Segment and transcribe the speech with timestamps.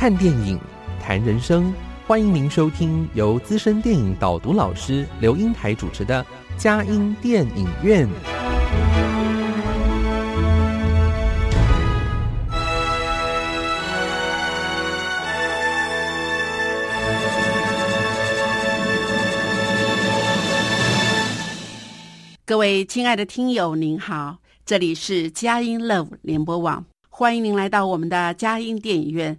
[0.00, 0.58] 看电影，
[0.98, 1.74] 谈人生，
[2.06, 6.24] 欢迎您收听由资深电影导读老师刘英台主持的
[6.56, 8.08] 《佳音电影院》。
[22.46, 29.38] 各位亲爱的听友，您好，这里是佳音 Love 联播网，欢迎您来到我们的佳音电影院。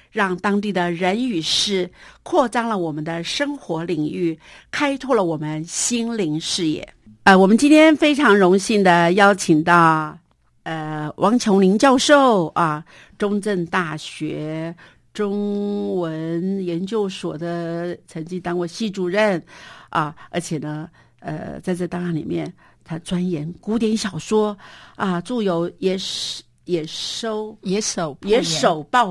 [0.11, 1.89] 让当地的人与事
[2.21, 4.37] 扩张了我们的生活领域，
[4.69, 6.87] 开拓了我们心灵视野。
[7.23, 10.17] 呃，我们今天非常荣幸的邀请到
[10.63, 12.83] 呃王琼林教授啊，
[13.17, 14.75] 中正大学
[15.13, 19.41] 中文研究所的曾经当过系主任
[19.89, 22.51] 啊，而且呢，呃，在这档案里面，
[22.83, 24.57] 他钻研古典小说
[24.95, 25.95] 啊，著有《野
[26.65, 29.07] 野收野手野手报》。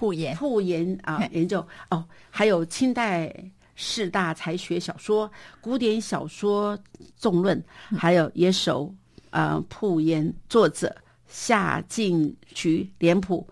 [0.00, 1.60] 铺研铺言啊，研究。
[1.90, 3.30] 哦，还有清代
[3.76, 5.30] 四大才学小说、
[5.60, 6.78] 古典小说
[7.16, 7.62] 纵论，
[7.98, 8.94] 还有野手
[9.28, 10.96] 呃铺言作者
[11.26, 13.46] 夏进渠脸谱。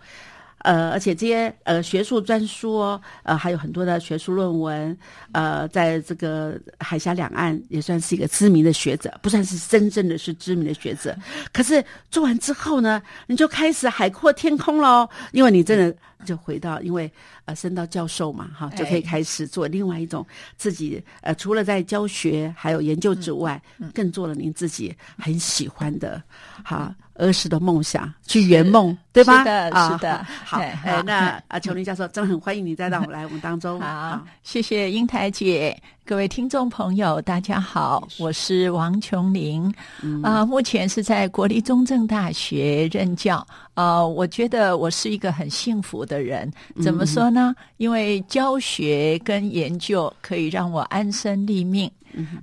[0.58, 2.78] 呃，而且这些呃学术专书，
[3.22, 4.96] 呃，还有很多的学术论文，
[5.32, 11.16] 呃，在这个海峡两岸也算是一个知名的学者，不算是真正的是知名的学者。
[11.52, 17.10] 可是做完之后呢，你就开始海阔天空喽，因为你真的就回到，因为
[17.44, 20.26] 呃升到教授嘛，哈，就可以开始做另外一种
[20.56, 23.62] 自己呃除了在教学还有研究之外，
[23.94, 26.20] 更做了您自己很喜欢的，
[26.64, 26.94] 哈。
[27.18, 29.38] 儿时的梦想，去圆梦，对吧？
[29.40, 30.26] 是的，是的。
[30.44, 33.80] 好，哎，那啊，琼林教授，真的很欢迎你再到我们来我们当中。
[33.80, 35.76] 好，谢谢英台姐，
[36.06, 39.70] 各位听众朋友，大家好，我是王琼林，
[40.22, 43.46] 啊，目前是在国立中正大学任教。
[43.74, 46.50] 啊，我觉得我是一个很幸福的人。
[46.82, 47.54] 怎么说呢？
[47.76, 51.88] 因为教学跟研究可以让我安身立命。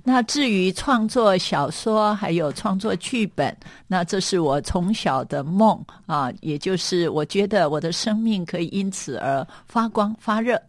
[0.02, 3.54] 那至于创作小说，还有创作剧本，
[3.86, 10.60] 那这是我从小的梦啊，也就是我觉得我的生命可以因此而发光发热。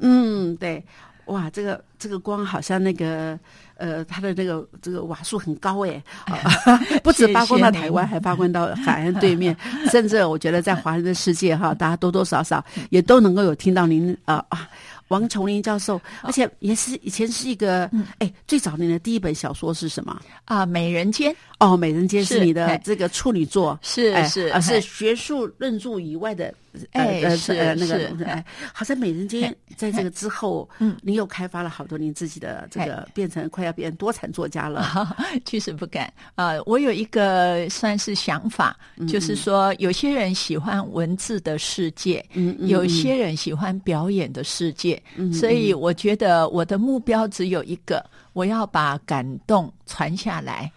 [0.00, 0.84] 嗯，对，
[1.26, 3.38] 哇，这个这个光好像那个
[3.76, 6.02] 呃，它的那个这个瓦数很高哎
[7.02, 9.56] 不止发光到台湾，还发光到 海岸对面，
[9.90, 14.68] 甚至我觉得在华人的世界哈，大家多多少少也都能够有听到您啊啊。
[15.12, 20.64] 王崇林教授，而且也是以前是一个，哎，最早年的第一本小说是什么啊？
[20.68, 21.30] 《美人间》
[21.60, 26.52] 哦，《美人间》是你的这个处女作，是是啊，是学术论著以外的。
[26.92, 35.16] 哎，是那个，哎，好像美人尖在这个之后，嗯，你又开发了好多你自己的这个，变成快要变成多产作家了。
[35.44, 38.76] 其实不敢啊，我有一个算是想法，
[39.08, 50.70] 就是说，有些人喜欢文字的世界，嗯，有些人喜欢表演的世界，嗯所以我觉得我的目标只有一个，我要把感动传下来。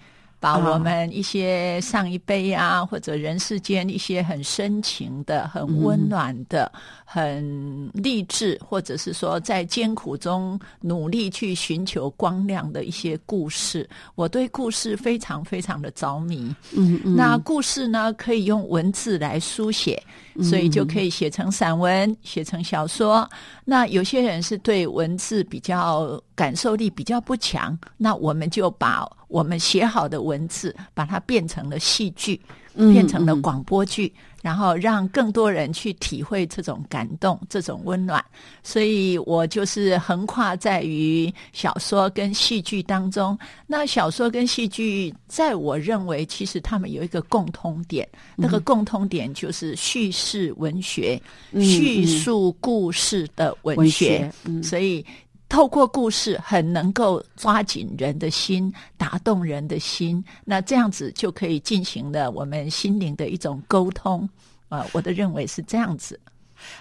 [0.46, 6.72] 把我们一些上一辈啊，或者人世间一些很深情的、很温暖的、
[7.04, 16.56] 很励志，或者是说在艰苦中努力去寻求光亮的一些故事，我对故事非常非常的着迷。
[16.78, 20.00] 嗯嗯，那故事呢，可以用文字来书写，
[20.44, 23.28] 所以就可以写成散文，写成小说。
[23.68, 32.40] 那有些人是对文字比较感受力比较不强，那我们就把我们写好的文字，把它变成了戏剧，
[32.76, 34.14] 变成了广播剧。
[34.46, 38.24] 然后让更多人去体会这种感动、这种温暖，
[38.62, 43.36] 所以我就是横跨在于小说跟戏剧当中。
[43.66, 51.20] 那小说跟戏剧，在我认为，其实他们有一个共通点，那个共通点就是叙事文学、
[51.54, 54.32] 叙述故事的文学，
[54.62, 55.04] 所以。
[55.56, 60.22] 透过故事，很能够抓紧人的心，打动人的心。
[60.44, 64.30] 那这样子就可以进行了我们心灵的一种沟通。
[64.68, 66.20] 啊，我的认为是这样子。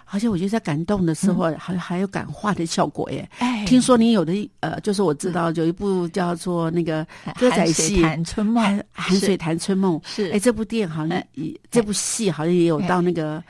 [0.04, 3.28] 而且我觉得在感动的时候，还还有感化的效果耶。
[3.38, 7.06] 哎，听说你有的呃，就是我知道有一部叫做那个
[7.38, 10.30] 歌仔戏《潭春梦》，《寒水潭春梦》是。
[10.30, 11.22] 哎，这部电影好像
[11.70, 13.42] 这部戏好像也有到那个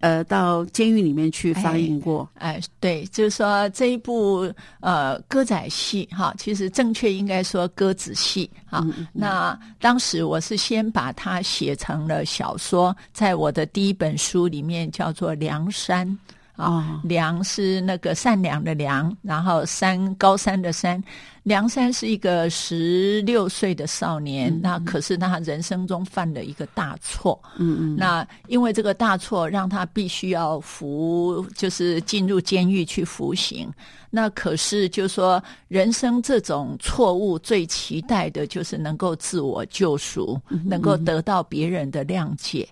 [0.00, 2.28] 呃到监狱里面去放映过。
[2.34, 8.86] 哎，对，就是说这一部呃歌仔戏哈，其实正确应该说歌子戏啊。
[9.12, 15.66] 那当时我是先把它写成了小说，在我的第一本书里面叫做《梁》。
[15.70, 16.18] 山
[16.60, 21.02] 啊，梁是那个善良的梁，然后山高山的山。
[21.42, 27.40] 梁山是一个十六岁的少年，那可是他人生中犯了一个大错。
[27.56, 33.72] 嗯嗯，那因为这个大错，让他必须要服，就是进入监狱去服刑。
[34.10, 42.68] 那可是就说，人生这种错误最期待的就是能够自我救赎，能够得到别人的谅解。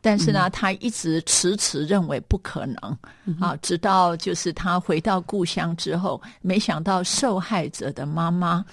[0.00, 2.98] 但是呢，他一直迟迟认为不可能。
[3.38, 8.64] 啊，直到就是他回到故乡之后，没想到受害者的妈妈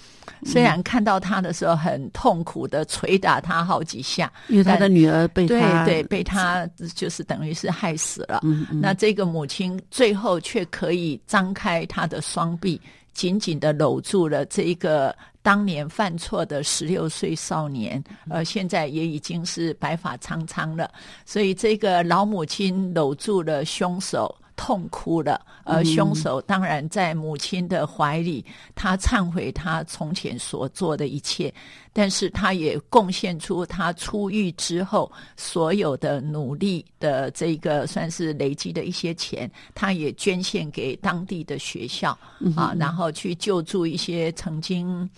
[0.44, 8.40] 虽然看到他的时候很痛苦的捶打他好几下，因为他的女儿被对对被他就是等于是害死了。
[8.70, 12.80] 那这个母亲最后却可以张开他的双臂，
[13.12, 15.14] 紧紧的搂住了这一个。
[15.48, 20.92] 当年犯错的十六岁少年，呃，现在也已经是白发苍苍了。
[21.24, 25.40] 所以这个老母亲搂住了凶手，痛哭了。
[25.64, 31.50] 而凶手当然在母亲的怀里，他忏悔他从前所做的一切。
[31.94, 42.10] 但是他也贡献出他出狱之后所有的努力的这个算是累积的一些钱，他也捐献给当地的学校
[42.54, 45.08] 啊，然后去救助一些曾经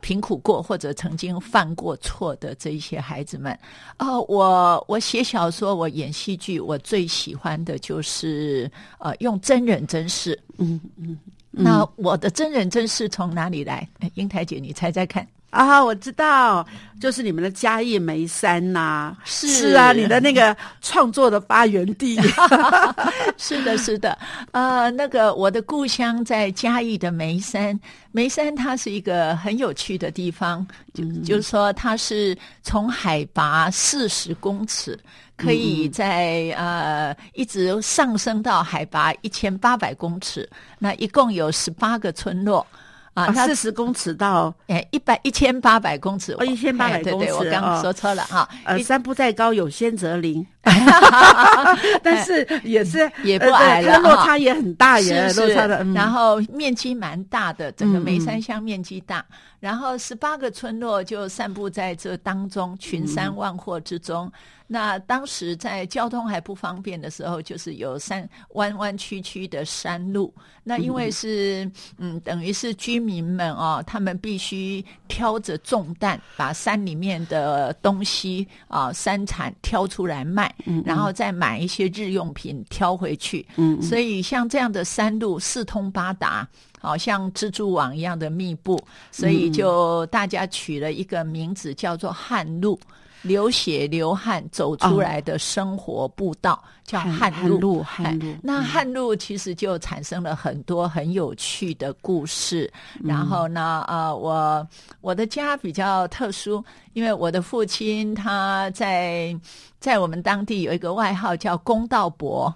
[0.00, 3.58] 贫苦过或者曾经犯过错的这一些孩子们。
[3.98, 10.38] 哦，我我写小说，我演戏剧，我最喜欢的就是呃用真人真事。
[10.58, 11.18] 嗯嗯，
[11.50, 13.88] 那我的真人真事从哪里来？
[14.14, 15.26] 英台姐，你猜猜看。
[15.56, 16.66] 啊，我知道，
[17.00, 19.72] 就是你们的嘉义梅山呐，是。
[19.74, 22.18] 啊，你的那个创作的发源地，
[23.38, 24.16] 是的，是的，
[24.52, 27.78] 呃，那个我的故乡在嘉义的梅山，
[28.12, 34.98] 梅山它是一个很有趣的地方，就就是说它是从海拔四十公尺，
[35.38, 40.46] 可以在呃一直上升到海拔一千八百公尺，
[40.78, 42.66] 那一共有十八个村落。
[43.16, 48.46] 啊，四十公尺到哎一百一千八百公尺，哦，一千八百公尺，我刚说错了哈。
[48.64, 50.46] 呃，山不在高，有仙则灵，
[52.04, 55.82] 但是也是也不矮了，落差也很大，也落差的。
[55.94, 59.24] 然后面积蛮大的，整个梅山乡面积大，
[59.66, 64.30] 然后十八个村落就散布在这当中，群山万壑之中。
[64.68, 70.32] 那当时在交通还不方便的时候，就是有山弯弯曲曲的山路。
[70.62, 83.44] 那因为是嗯，等于是居民们哦，他们必须挑着重担，把山里面的东西啊山产挑出来卖，然后再买一些日用品挑回去。
[83.56, 86.48] 嗯，所以像这样的山路四通八达，
[86.86, 92.78] 好像蜘蛛网一样的密布，所以就大家取了一个名字叫做汉路。
[93.22, 98.32] 流血流汗走出来的生活步道叫汉路，汗路。
[98.40, 102.72] 那汉路其实就产生了很多很有趣的故事。
[103.02, 104.64] 然后呢，呃，我
[105.00, 109.36] 我的家比较特殊，因为我的父亲他在
[109.80, 112.54] 在我们当地有一个外号叫公道伯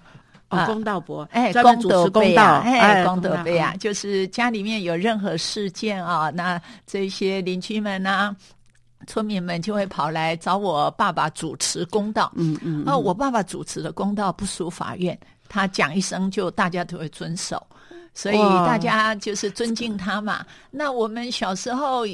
[0.57, 8.35] 啊，公道伯，哎，公德公道，哎，公德碑啊，就是家里面有任何事件啊，那这些邻居们呢。
[9.07, 12.31] 村民们就会跑来找我爸爸主持公道。
[12.35, 12.83] 嗯嗯。
[12.85, 17.65] 哦，我爸爸主持的公道不输法院，他讲一声就大家都会遵守，
[18.13, 20.45] 所以大家就是尊敬他嘛。
[20.69, 22.05] 那我们小时候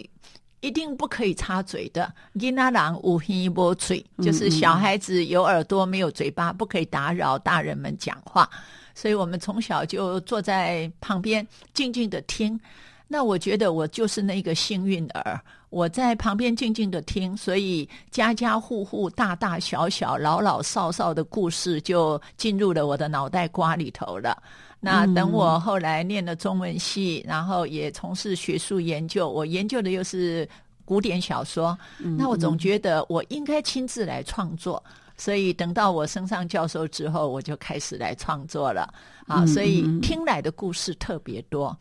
[0.62, 8.50] 一定不可以插嘴的，伊那郎无黑波嘴，就是小孩子有耳朵没有嘴巴，不可以打扰大人们讲话。
[8.96, 12.60] 所以我们从小就坐在旁边静静的听。
[13.08, 15.40] 那我觉得我就是那个幸运儿。
[15.70, 24.42] 我在旁边静静的听，所以家家户户、大大小小、老老少少的故事就进入了我的脑袋瓜里头了。
[24.80, 30.48] 那等我后来念了中文系，然后也从事学术研究，我研究的又是
[30.86, 31.78] 古典小说，
[32.18, 34.82] 那我总觉得我应该亲自来创作。
[35.20, 38.94] 所以等到我升上教授之后，我就开始来创作了
[39.26, 39.44] 啊。
[39.48, 41.76] 所以听来的故事特别多。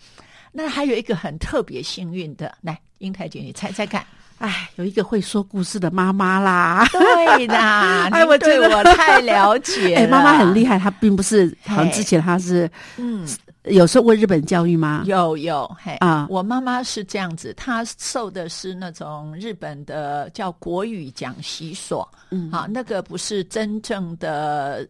[0.53, 4.07] 那还有一个很特别幸运的，来，英台姐，你猜猜看。
[4.39, 6.87] 哎，有一个会说故事的妈妈啦。
[6.93, 9.95] 对啦， 哎，我对我太了解。
[9.97, 13.27] 哎，妈妈很厉害，她并不是好像之前她是嗯。
[13.67, 15.03] 有受过日本教育吗？
[15.07, 16.25] 有有，嘿啊！
[16.31, 24.89] 我妈妈是这样子，她受的是那种日本的叫国语讲习所，嗯，好，那个不是真正的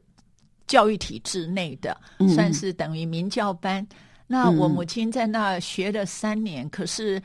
[0.66, 1.96] 教育体制内的，
[2.34, 3.86] 算是等于民教班。
[4.26, 7.18] 那我母亲在那学了三年，可是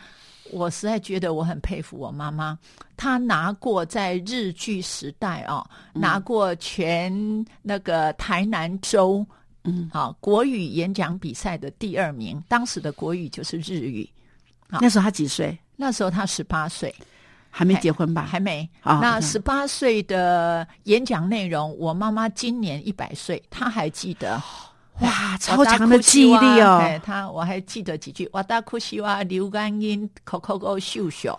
[0.52, 2.58] 我实在觉得我很佩服我妈妈，
[2.96, 9.26] 她拿过在日剧时代哦，拿过全那个台南州。
[9.64, 14.10] 嗯，好，国语演讲比赛的第二名，当时的国语就是日语。
[14.68, 15.58] 那时候她几岁？
[15.76, 16.94] 那时候她十八岁，
[17.50, 18.26] 还没结婚吧？
[18.26, 18.68] 还没。
[18.84, 24.42] 那十八岁的演讲内容，我妈妈今年一百岁，她还记得。
[25.02, 27.02] 哇，超强的记忆力哦！
[27.04, 31.38] 他我还记得几句：哇大哭西哇，刘干英，口口口秀秀。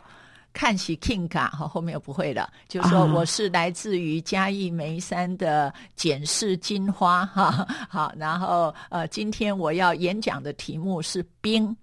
[0.55, 2.47] 看起 King 卡，好，后面又不会了。
[2.69, 11.75] 就说我是来自于嘉义梅山的简氏金花，哈，好，然后呃，今天我要演讲的题目是兵，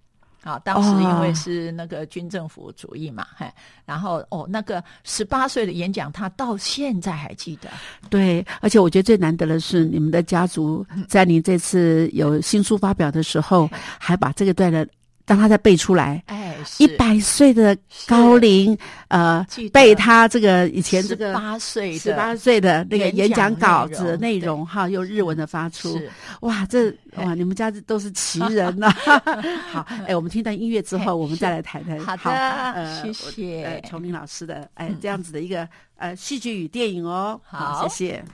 [0.43, 3.45] 啊，当时因为是那个军政府主义嘛，嘿，
[3.85, 7.69] 然后哦，那个十八岁的演讲，他到现在还记得。
[8.09, 13.69] 对，而且我觉得最难得的是，你们的家族在你这次有新书发表的时候，
[13.99, 14.87] 还把这个段的。
[15.29, 18.75] 当他再背出来，哎，一百岁的高龄，
[19.09, 26.01] 呃，背他这个以前这个八岁十八岁的那个演讲稿子内容哈，用日文的发出，
[26.41, 28.89] 哇，这哇，你们家这都是奇人呐！
[29.71, 31.99] 好，哎，我们听到音乐之后，我们再来谈谈。
[31.99, 33.83] 好的，谢谢。
[33.87, 38.25] 崇明老师的哎这样子的一个呃戏剧与电影哦，好，谢谢。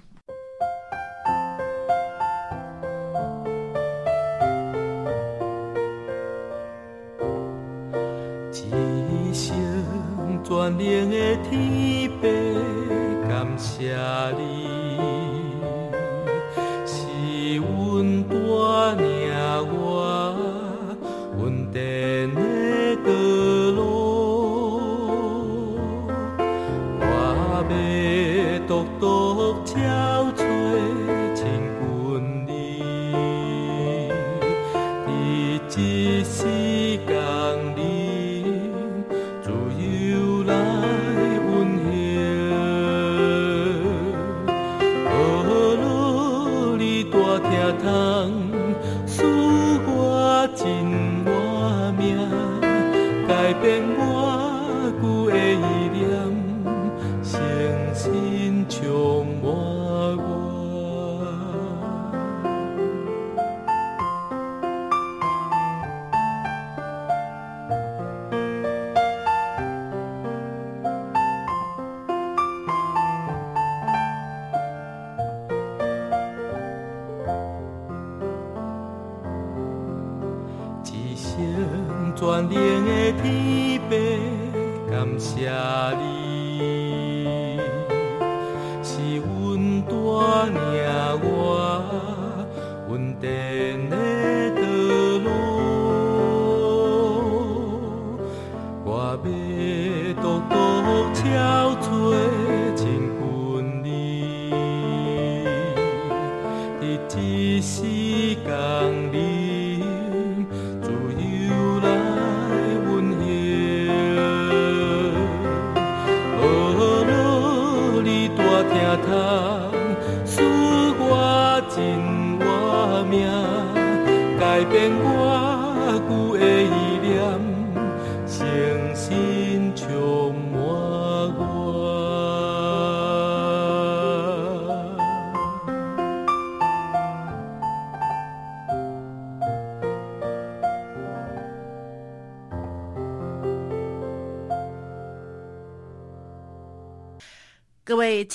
[10.47, 11.15] 全能的
[11.49, 12.23] 天父，
[13.27, 13.97] 感谢
[14.37, 14.39] 你，
[16.85, 16.93] 是
[17.57, 17.65] 阮
[18.29, 18.33] 带
[19.01, 19.03] 领
[19.73, 20.34] 我
[82.25, 82.55] 各位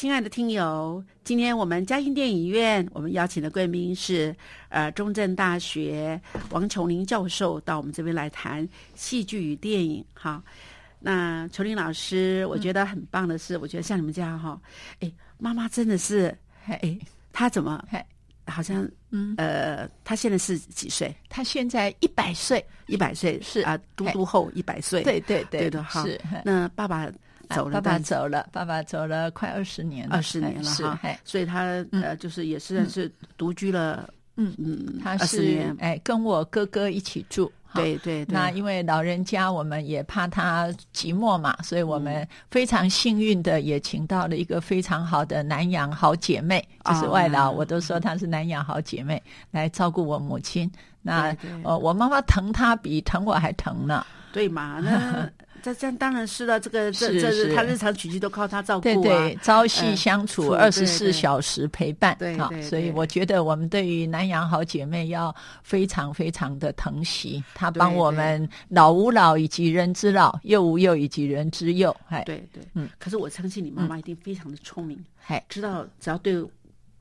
[0.00, 4.34] 亲爱的听友，今天我们嘉兴电影院，我们邀请的贵宾是
[4.70, 10.02] 呃中正大学王琼林教授到我们这边来谈戏剧与电影。
[10.14, 10.42] 哈，
[11.00, 14.58] 那琼林老师，我觉得很棒的是，我觉得像你们这样哈，
[15.00, 16.98] 哎，妈妈真的是，哎，
[17.30, 17.84] 她怎么，
[18.46, 21.14] 好像，嗯，呃，她现在是几岁？
[21.28, 23.60] 她现在一百岁，一百岁是。
[23.60, 26.06] 啊，嘟嘟后一百岁，对对对的哈。
[26.42, 27.06] 那爸爸
[27.54, 30.98] 走了，爸爸走了，爸爸走了快二十年，二十年了哈。
[31.24, 37.50] 所以他呃，就是也是是独居了，嗯嗯，他是哎，跟我哥哥一起住。
[37.72, 50.68] 对对，那因为老人家，我们也怕他寂寞嘛，所以我们非常幸运的也请到了一个非常好的南洋好姐妹，就是外劳，我都说她是南洋好姐妹来照顾我母亲。
[51.00, 54.80] 那呃，我妈妈疼她比疼我还疼呢，对嘛？
[54.80, 55.30] 那。
[55.62, 57.54] 这这当然是了，这个这这是。
[57.54, 76.44] 他日常起居都靠他照顾啊，对对，朝夕相处，二十四小时陪伴，对对，所以我觉得我们对于南洋好姐妹要非常非常的疼惜，她帮我们老吾老以及人之老，幼吾幼以及人之幼，哎，对对，嗯，可是我相信你妈妈一定非常的聪明，哎，知道只要对。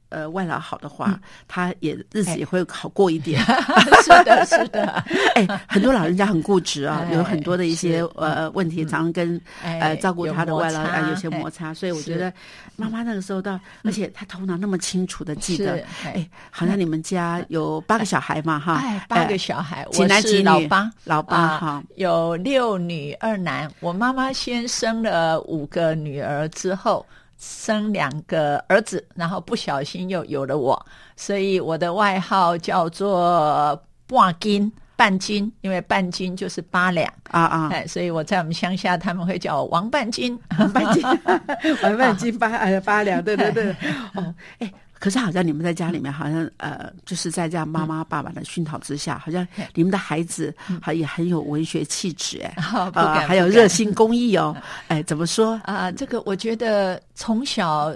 [0.10, 3.42] 呃，外劳好的话，他也日子也会好过一点。
[4.04, 5.04] 是的，是的。
[5.36, 11.74] 哎，很多老人家很固执啊，有很多的一些呃问题，常常跟呃照顾他的外劳啊有些摩擦。
[11.74, 12.34] 所以我觉得
[12.76, 20.44] 妈妈那个时候到，而且他头脑那么清楚的记得，哎，好像你们家有八个小孩嘛，哈，八个小孩，几男几女？
[20.44, 23.72] 老八，老八哈，有六女二男。
[23.80, 27.06] 我妈妈先生了五个女儿之后。
[27.40, 37.70] 生两个儿子，然后不小心又有了我，所以我的外号叫做半斤半斤，因为半斤就是八两啊啊！
[37.72, 41.04] 哎，所以我在我们乡下他们会叫我王半斤，王半斤，
[41.82, 43.72] 王半斤八哎八两，对对对，
[44.16, 44.72] 哦，哎。
[45.00, 52.54] 可是好像你们在家里面，好像呃，就是在这样妈妈爸爸的熏陶之下，好像你们的孩子还也很有文学气质哎，
[52.94, 54.56] 啊，还有热心公益哦，
[54.90, 55.90] 哎，怎么说啊？
[55.90, 57.96] 这个我觉得从小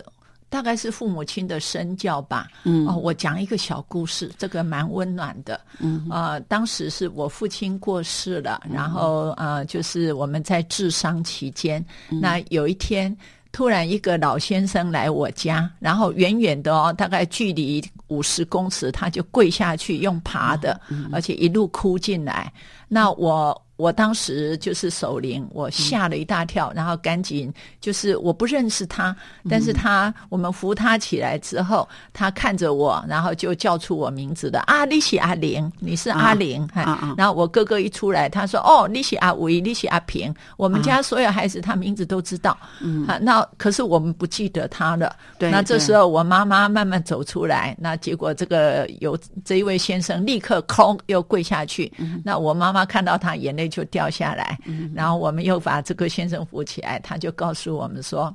[0.50, 2.48] 大概是父母亲的身教吧。
[2.64, 5.60] 嗯，哦，我讲一个小故事，这个蛮温暖的。
[5.80, 13.16] 嗯啊，当时是我父亲过世了，然后呃，就是我们在治丧期间，那有一天。
[13.54, 20.78] 突然，一个老先生来我家，然后远远的哦，大概距离五十公尺，他就跪下去用爬的，
[21.14, 22.52] 而且一路哭进来。
[22.90, 23.58] 那我。
[23.76, 29.16] 我当时就是守灵，我吓了一大跳，然后赶紧就是我不认识他，
[29.50, 45.16] 但是他我们扶他起来之后，他看着我，然后就叫出我名字的啊，你是阿玲，你是阿玲，啊然后我哥哥一出来，他说哦，你是阿伟，你是阿平，我们家所有孩子他名字都知道，嗯啊，那可是我们不记得他了。
[45.40, 51.92] 对那这时候我妈妈慢慢走出来，那结果这个有这一位先生立刻空又跪下去，
[52.24, 53.64] 那我妈妈看到他眼泪。
[53.74, 54.58] 就掉下来，
[54.94, 58.32] 然后我们又把这个先生扶起来，他就告诉我们说：“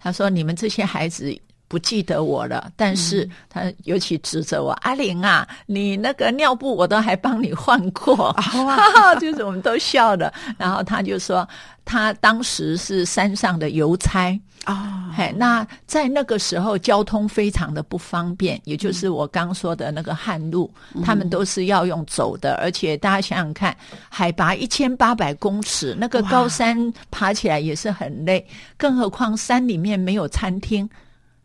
[0.00, 1.32] 他说你们这些孩子
[1.68, 8.34] 不记得我了，但是他尤其指责我阿玲啊，你那个尿布我都还帮你换过，
[9.20, 10.32] 就是我们都笑了。
[10.58, 11.48] 然后他就说。”
[11.88, 14.36] 他当时是山上的邮差
[14.66, 20.68] 啊，嘿，那在那个时候交通非常的不方便，也就是我刚说的那个旱路，
[21.04, 23.76] 他们都是要用走的，而且大家想想看，
[24.08, 28.44] 海拔一千八百公尺，那个高山爬起来也是很累，
[28.76, 30.88] 更何况山里面没有餐厅，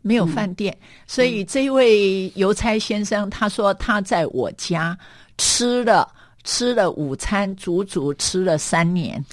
[0.00, 4.98] 没有饭店，所以这位邮差先生他说他在我家
[5.38, 6.08] 吃了
[6.42, 9.24] 吃了午餐，足足吃了三年。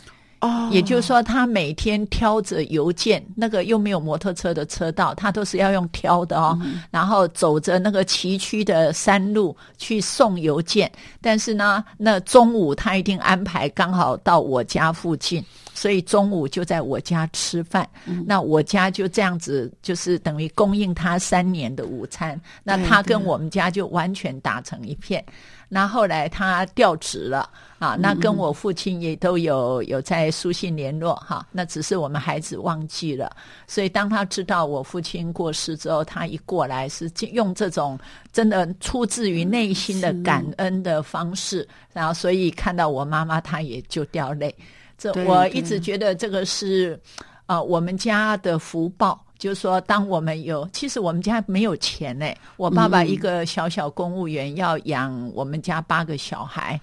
[0.41, 6.57] 哦，也就是说，他每天挑着邮件，那个又没有摩托车的车道，他都是要用挑的哦。
[6.89, 15.43] 然后走着那个崎岖的山路去送邮件，但是呢，那中午他一定安排刚好到我家附近，
[15.79, 17.87] 所以中午就在我家吃饭。
[18.25, 22.37] 那我家就这样子，就是等于供应他三年的午餐。
[22.65, 25.23] 那他跟我们家就完全打成一片。
[25.69, 33.31] 那后来他调职了啊，那跟我父亲也都有有在书信联络哈，那只是我们孩子忘记了。
[33.65, 37.97] 所以当他知道我父亲过世之后，他一过来是用这种
[38.33, 44.53] 真的出自于内心的感恩的方式，然后所以看到我妈妈，他也就掉泪。
[44.99, 46.99] 这我一直觉得这个是
[47.47, 49.19] 啊我们家的福报。
[49.39, 52.25] 就是说，当我们有，其实我们家没有钱呢。
[52.57, 56.77] 我爸爸一个小小公务员，要养我们家八个小孩，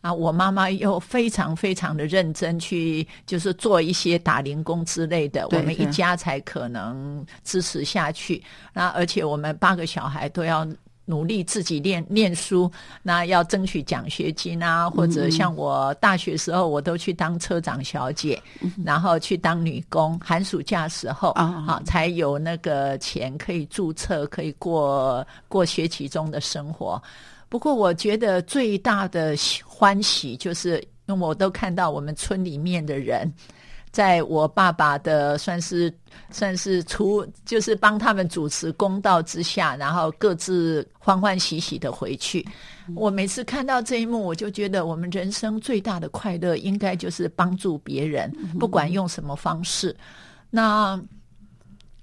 [0.00, 8.42] 啊，我妈妈又非常非常的认真去，就是做一些打零工之类的，我们一家才可能支持下去。
[8.72, 10.66] 那而且我们八个小孩都要
[11.08, 12.70] 努力自己念念书，
[13.02, 18.40] 那要争取奖学金啊，或者像我大学时候，我都去当车长小姐，
[18.84, 27.02] 然后去当女工，寒暑假时候啊啊，才有那个钱可以注册，可以过过学期中的生活。
[27.48, 33.32] 不过，我觉得最大的喜欢喜就是，因为我都看到我们村里面的人，
[33.90, 35.92] 在我爸爸的算是
[36.30, 42.46] 算是出，就是帮他们主持公道之下，然后各自欢欢喜喜的回去。
[42.94, 49.94] 我每次看到这一幕，我就觉得我们人生最大的快乐，应该就是帮助别人，不管用什么方式。
[50.50, 50.98] 那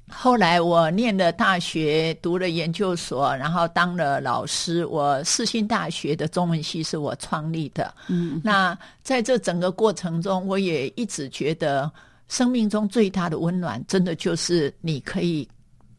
[0.08, 4.86] 后来我念了大学，读了研究所，然后当了老师。
[4.86, 7.94] 我世新大学的中文系是我创立的。
[8.08, 11.92] 嗯，那在这整个过程中，我也一直觉得，
[12.28, 15.48] 生命中最大的温暖，真的就是你可以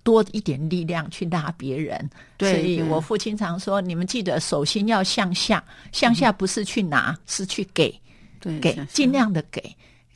[0.05, 2.09] 多一点力量去拉别人。
[2.37, 7.91] 对所以我父亲常说，你们记得首先要向下，向下不是去拿，是去给，
[8.41, 9.61] 给对给，尽量的给。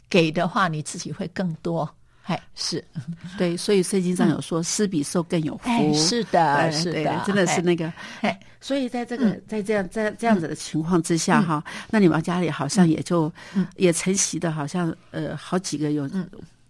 [0.08, 1.88] 给的话，你自己会更多。
[2.30, 2.84] 哎，是，
[3.36, 5.68] 对，所以圣经上有说，施比受更有福。
[5.68, 7.92] 哎，是的，是的，真的是哎那个。
[8.20, 13.32] 哎所以在这个在这样在这样子的情况之下哈，那你们家里好像也就
[13.76, 16.08] 也承袭的，好像呃好几个有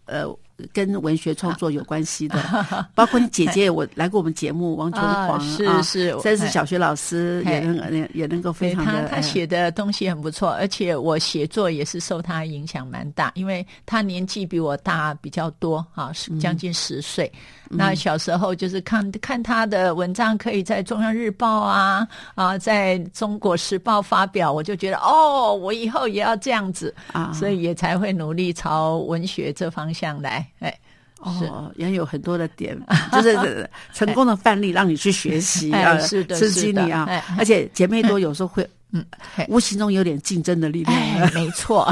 [0.06, 0.24] 呃
[0.72, 6.48] 跟文学创作 有关系的，包括你姐姐，我来过我们节目，王琼啊煌是啊是真是哎。
[6.48, 7.60] 小学老师，也哎。
[7.60, 17.30] 能也也能够非常的哎他写的东西很不错，而且我写作也是受他影响蛮大，因为他年纪比我大比较多啊，是将近十岁。
[17.72, 26.92] 那小时候就是看看他的文章，可以在中央日报啊啊，在中国时报发表，我就觉得哦，我以后也要这样子。
[27.12, 27.32] 啊。
[27.32, 30.44] 所以也才会努力朝文学这方向来。
[30.58, 30.78] 哎，
[31.20, 32.76] 哦，也有很多的点，
[33.12, 38.68] 就是成功的范例让你去学习 哎啊，是的刺激你啊哎，而且姐妹多有时候会。
[38.92, 39.06] 嗯，
[39.46, 41.88] 无形中有点竞争的力量，哎， 没错。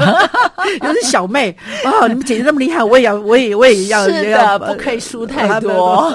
[0.83, 1.49] 有点小妹。
[1.85, 6.09] 哦，你们姐姐那么厉害，我也要，我也，我也要，是的，不可以输太多。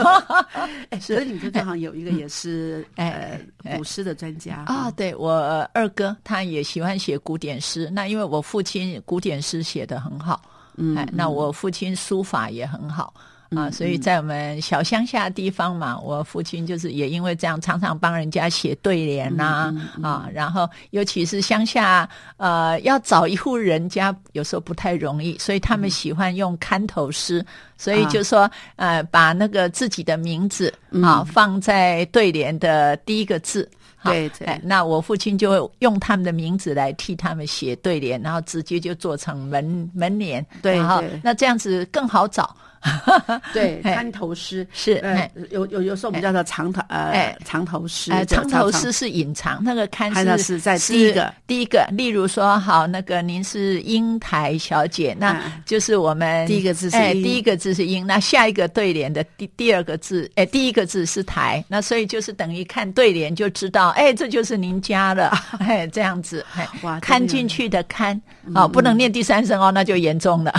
[0.91, 3.79] 哎，所以你哥刚好有一个也是呃哎。
[3.79, 4.63] 古诗的专家。
[4.67, 5.33] 啊，，对我
[5.73, 7.89] 二哥他也喜欢写古典诗。
[7.91, 10.43] 那因为我父亲古典诗写得很好，
[10.77, 13.13] 嗯哎，那我父亲书法也很好。
[13.55, 27.45] 啊，所以在我们小乡下地方嘛，我父亲就是也因为这样，常常帮人家写对联呐、啊，然后尤其是乡下，呃，要找一户人家有时候不太容易，所以他们喜欢用看头诗，
[27.79, 33.71] 所以就说，呃，把那个自己的名字啊放在对联的第一个字。
[34.05, 42.55] 好对对哎，那我父亲就会用他们的名字来替他们写对联，然后直接就做成门门联，对然后对那这样子更好找。
[43.53, 44.67] 对，哎滩头诗。
[44.73, 45.03] 是
[45.51, 51.33] 有有有时候我们叫做长头呃哎长头诗，呃，叫长头诗是隐藏，那个看是在第一个。
[51.47, 68.21] 第一个，例如说，好，那个您是英台小姐，那嗯就是我们第一个字是第一个字是英，那下一个对联的第第二个字，哎，第一个字是台，那所以就是等于看对联就知道，哎，这就是您家了， 哎，这样子，哎，哇看进去的看，
[68.55, 70.53] 哦，不能念第三声哦，那就严重了，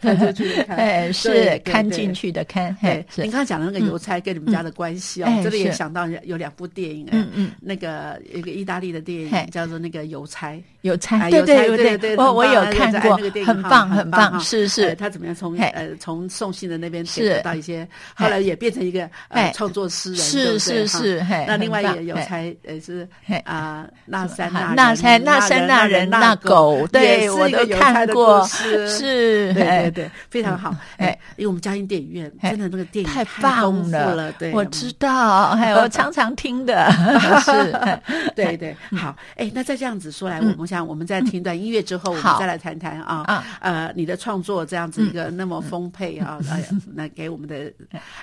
[0.00, 3.22] 看 进去的看，哎，是对对看进去的看，对嘿，，是。
[3.22, 17.30] 您刚刚讲的那个邮差跟你们家的关系哦，哎真的也想到有两部电影，嗯嗯，那个一个意大利的电影叫做那个邮差，邮差对对对，我我有看过很棒很哈棒，是呃是，他怎么样从呃从送信的那边是。
[17.30, 22.04] 得到一些，后来也变成一个呃哎创作诗人，是是是那另外一很棒嘿。
[22.04, 23.08] 个邮差呃是
[23.44, 28.88] 啊那山那那山那山那人那狗，对我都看过，是。
[28.88, 30.70] 是，对对哎对，非常好。
[30.96, 36.90] 哎哎，因为我们嘉音电影院哎真的那个电影太丰棒富了，对，我知道，哎，我常常听的，
[37.40, 38.02] 是， 哎
[38.36, 46.62] 对对，好，哎，那再这样子说来，我们想我们在听一段音乐之后，我们再来谈谈啊啊，呃，你的创作这样子一个那么丰沛啊，哎，
[46.94, 47.72] 那给我们的，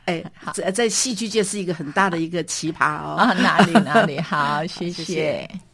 [0.06, 3.16] 哎，在在戏剧界是一个很大的一个奇葩哦。
[3.18, 4.92] 啊，哪里哪里 好，谢。
[4.92, 5.67] 谢。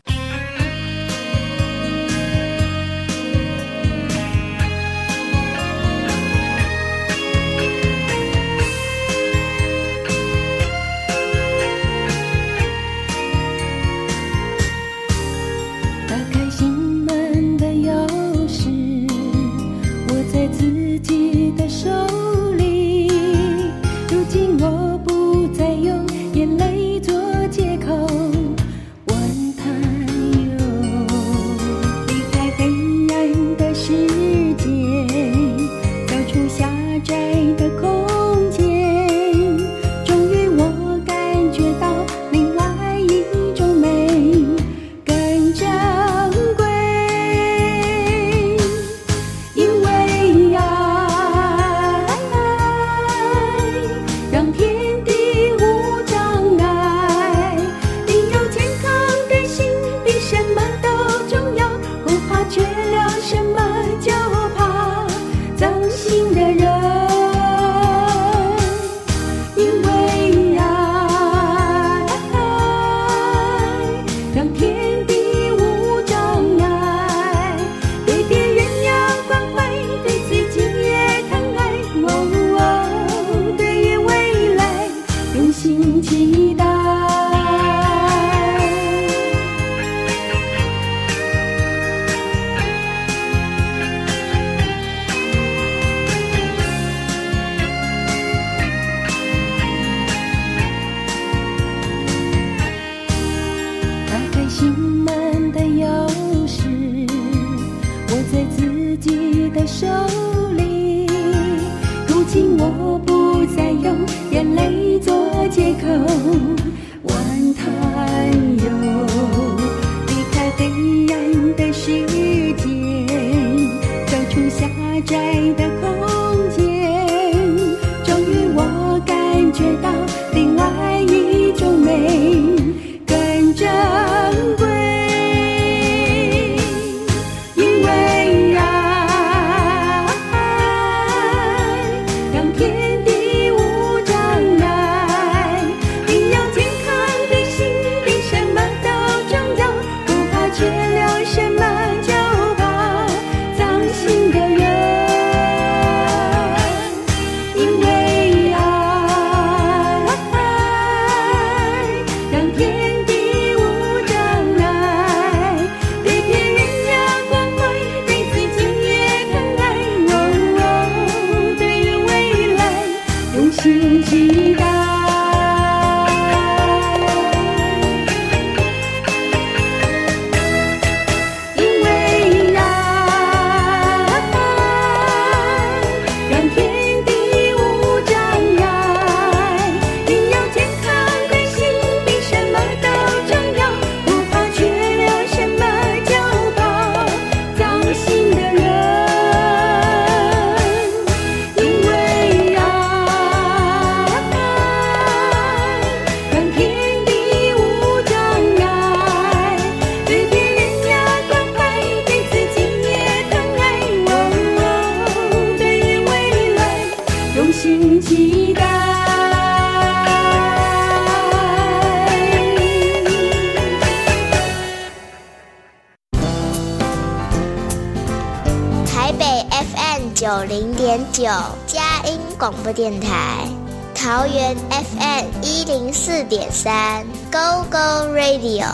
[232.43, 233.47] 广播电台；
[233.95, 238.67] 桃园 FM 一零四点三，Go Go Radio；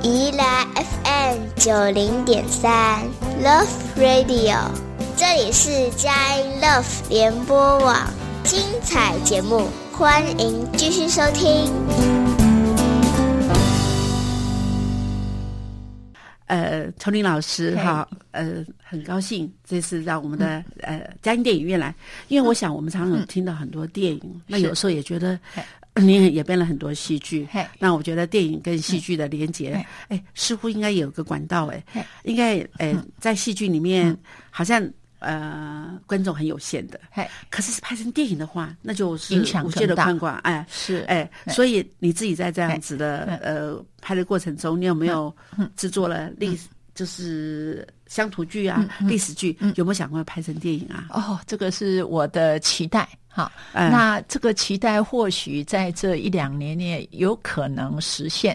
[0.00, 3.02] 宜兰 FM 九零点三
[3.44, 4.56] ，Love Radio。
[5.18, 7.94] 这里是佳音 Love 联播网，
[8.42, 11.70] 精彩节目，欢迎继续收听。
[16.46, 21.94] 呃，丛林老师嘿哈，呃，很高兴这次让我们的、呃嘉音电影院来，
[22.26, 25.38] 因为我想我们常常有听到很多电影，那有时候也觉得
[25.94, 27.46] 你也也编了很多戏剧，
[27.78, 29.74] 那我觉得电影跟戏剧的连结，
[30.08, 34.16] 哎，似乎应该有个管道，哎，应该哎在戏剧里面
[34.50, 34.84] 好像
[35.20, 36.98] 呃观众很有限的，
[37.48, 41.04] 可是拍成电影的话，那就是影响无限的宽广，哎，是。
[41.06, 45.70] 哎，哎所以你自己在这样子的哎呃拍的过程中，你有没有嗯。
[45.76, 46.66] 制作了历史
[47.00, 51.06] 就是乡土剧啊、历史剧，有没有想过拍成电影啊？
[51.08, 53.50] 哦，这个是我的期待哈。
[53.72, 58.54] 哎那这个期待或许在这一两年内有可能实现。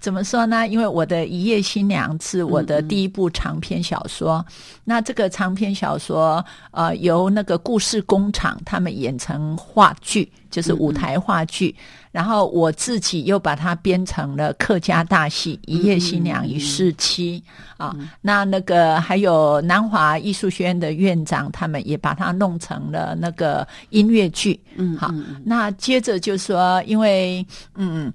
[0.00, 0.66] 怎么说呢？
[0.66, 4.44] 因为我的《一夜新娘》是我的第一部长篇小说，
[4.82, 11.74] 那这个长篇小说呃由那个故事工厂他们演成话剧，就是舞台话剧，
[12.10, 17.42] 然后我自己又把它编成了客家大戏《一夜新娘与侍妻》
[17.84, 17.94] 啊。
[18.22, 24.58] 那那个还有南华艺术学院的院长，他们也把它弄成了那个音乐剧。
[24.76, 25.12] 嗯，好
[25.44, 28.10] 那接着就说，因为嗯，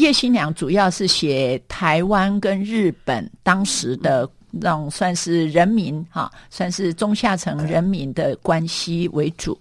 [0.00, 9.58] 叶新娘主要是写台湾跟日本当时的那种算是人民哈、算是中下层人民的关系为主。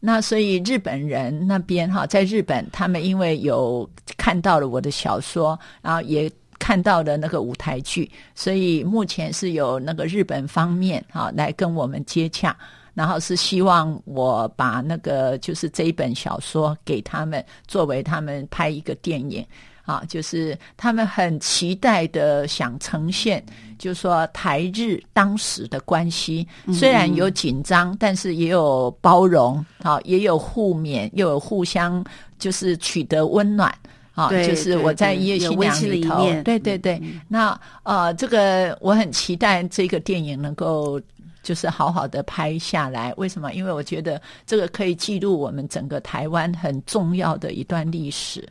[0.00, 12.56] 那所以日本人那边哈，在日本他们因为有看到了我的小说，然后也看到了那个舞台剧，所以目前是有那个日本方面哈来跟我们接洽。
[12.92, 19.46] 然后是希望我把那个就是这一本小说给他们，作为他们拍一个电影。
[19.86, 23.42] 啊，就是他们很期待的想呈现，
[23.78, 32.04] 就是说台日当时的关系，虽然有紧张，但是也有包容，啊，也有互勉，又有互相
[32.36, 33.72] 就是取得温暖，
[34.12, 41.00] 啊，就是我在《一夜新娘》里头，对对对，那呃，这个我很期待这个电影能够
[41.44, 43.14] 就是好好的拍下来。
[43.16, 43.52] 为什么？
[43.52, 48.44] 因为我觉得这个可以记录我们整个台湾很重要的一段历史。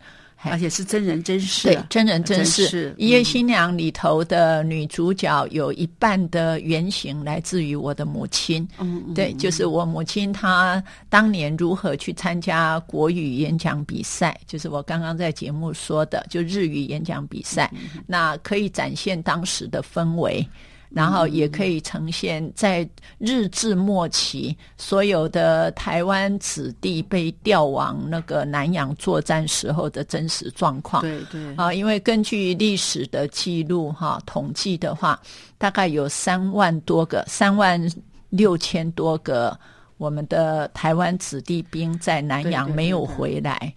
[0.51, 2.91] 而且是真人真事，对，真人真事。
[2.97, 17.71] 《一夜新娘》里头的女主角有一半的原型来自于我的母亲，嗯，对，就是我母亲她当年如何去参加国语演讲比赛，就是我刚刚在节目说的，就日语演讲比赛，
[18.05, 20.47] 那可以展现当时的氛围。
[20.89, 31.01] 然后也可以呈现在日治末期所有的台湾子弟被调往那个南洋作战时候的真实状况。
[31.01, 35.19] 对对啊，因为根据历史的记录哈，统计的话，
[35.57, 37.81] 大概有三万多个、三万
[38.29, 39.57] 六千多个
[39.97, 43.73] 我们的台湾子弟兵在南洋没有回来。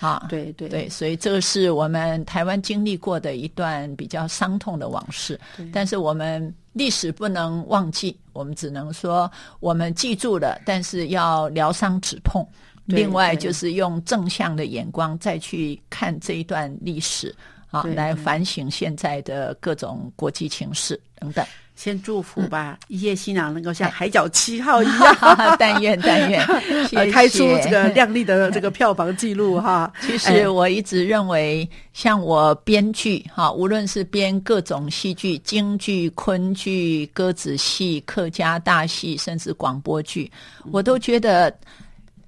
[0.00, 5.38] 啊，对对对，所以这个是我们台湾经历过的一段比较伤痛的往事。
[5.72, 12.48] 但是我们历史不能忘记，我们只能说我们记住了，但是要疗伤止痛。
[12.86, 17.32] 另外就是用正向的眼光再去看这一段历史，
[17.70, 21.46] 啊，来反省现在的各种国际情势等等。
[21.82, 25.16] 先祝福吧，一夜新娘能够像海角七号一样，
[25.58, 26.46] 但愿但愿，
[27.10, 29.90] 开出这个亮丽的这个票房记录哈。
[30.04, 40.30] 其实我一直认为，像我编剧哈，无论是编各种戏剧，京剧、昆剧、歌子戏、客家大戏，甚至广播剧，
[40.72, 41.50] 我都觉得。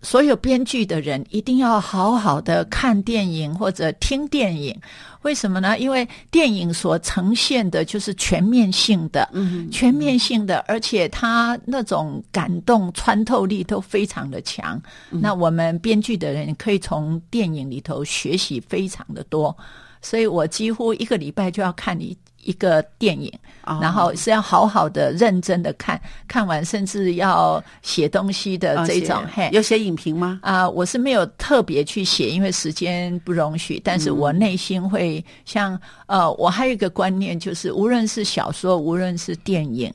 [0.03, 4.77] 所有编剧的人一定要好好的看电影或者听电影，
[5.23, 5.79] 为什么呢？
[5.79, 9.29] 因为电影所呈现的就是全面性的，
[9.71, 14.81] 全面性的，而且它那种感动穿透力都非常的强。
[15.09, 19.57] 那我们编剧的人可以从电影里头学习非常的多，
[20.01, 22.17] 所以我几乎一个礼拜就要看你。
[22.42, 23.33] 一个电影，
[23.81, 29.22] 然后是要好好的、认真的看，看完甚至要写东西的这种。
[29.33, 30.40] 嘿，有写影评吗？
[30.42, 33.81] 啊，我是没有特别去写，因为时间不容许。
[33.85, 39.92] 但是我内心会像呃，我还有一个观念，就是无论是小说，无论是电影，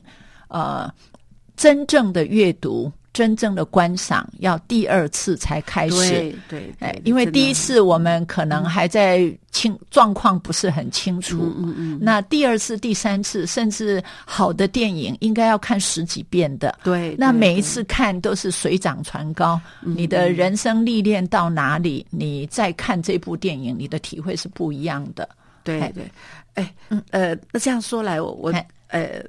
[0.48, 0.90] 呃，
[1.56, 2.90] 真正的阅读。
[3.12, 25.28] 真正的观赏要第二次才开始，对对，哎，因为第一次我们可能还在清状况不是很清楚，嗯嗯，那第二次、第三次，甚至好的电影应该要看十几遍的，对，那每一次看都是水涨船高，你的人生历练到哪里，你再看这部电影，你的体会是不一样的，
[25.64, 26.08] 对对，
[26.54, 26.74] 哎，
[27.10, 28.52] 呃，那这样说来，我我
[28.88, 29.24] 呃，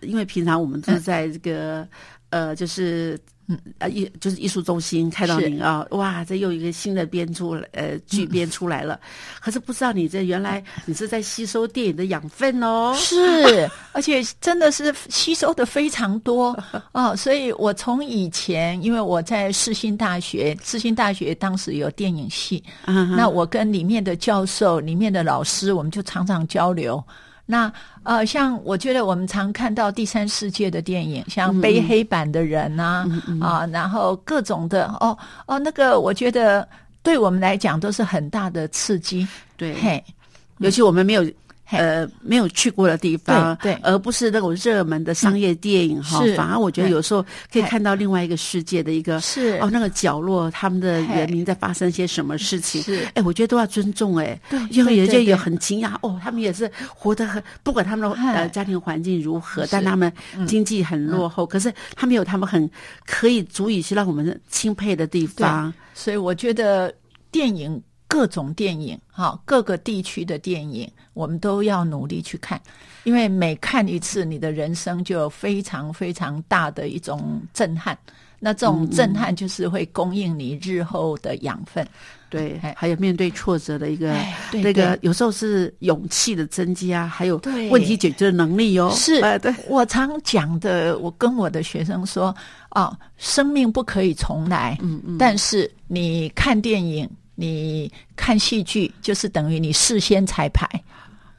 [0.00, 1.86] 因为平常我们都是在这个。
[2.30, 9.00] 呃，就是嗯啊艺就是艺术中心开到您啊，哇，这又一个新的编出来呃剧编出来了，
[9.40, 16.54] 可是不知道你这原来你是在吸收电影的养分哦，是，而且真的是吸收的非常多。
[16.92, 27.02] 哦，所以我从以前因为我在世新大学，世新大学当时有电影系，那我跟里面的教授、里面的老师，我们就常常交流。
[27.50, 33.06] 那呃，像我觉得我们常看到第三世界的电影，像背黑板的人呐，
[33.40, 36.68] 啊，然后各种的哦哦，那个我觉得
[37.02, 40.04] 对我们来讲都是很大的刺激，对，嘿，
[40.58, 41.24] 尤其我们没有。
[41.70, 46.22] 呃，没有去过的地方，对，而不是那种热门的商业电影哈。
[46.36, 52.80] 反而我觉得有时候可以看到另外一个世界的一个是哦，那个角落，他们的人民在发生些什么事情。
[52.82, 54.40] 是，哎，我觉得都要尊重哎。
[54.48, 60.10] 对，因为有些也很惊讶哦，他们也是活得很，不管他们的呃家庭环境如何，但他们
[60.46, 62.68] 经济很落后，可是他们有他们很
[63.04, 65.72] 可以足以去让我们钦佩的地方。
[65.92, 66.94] 所以我觉得
[67.30, 67.80] 电影。
[68.08, 72.60] 各种电影，哈，各个地区的电影，我们都要努力去看，
[73.04, 77.96] 因为每看一次，你的人生就有非常非常大的一种震撼。
[78.40, 81.84] 那这种震撼就是会供应你日后的养分，
[82.30, 84.14] 对，还有面对挫折的一个
[84.52, 87.36] 那个，有时候是勇气的增加，还有
[87.68, 88.92] 问题解决的能力哦。
[88.94, 89.52] 是，对。
[89.66, 92.32] 我常讲的，我跟我的学生说，
[92.70, 97.10] 哦，生命不可以重来，嗯嗯，但是你看电影。
[97.40, 100.68] 你看戏剧就是等于你事先彩排，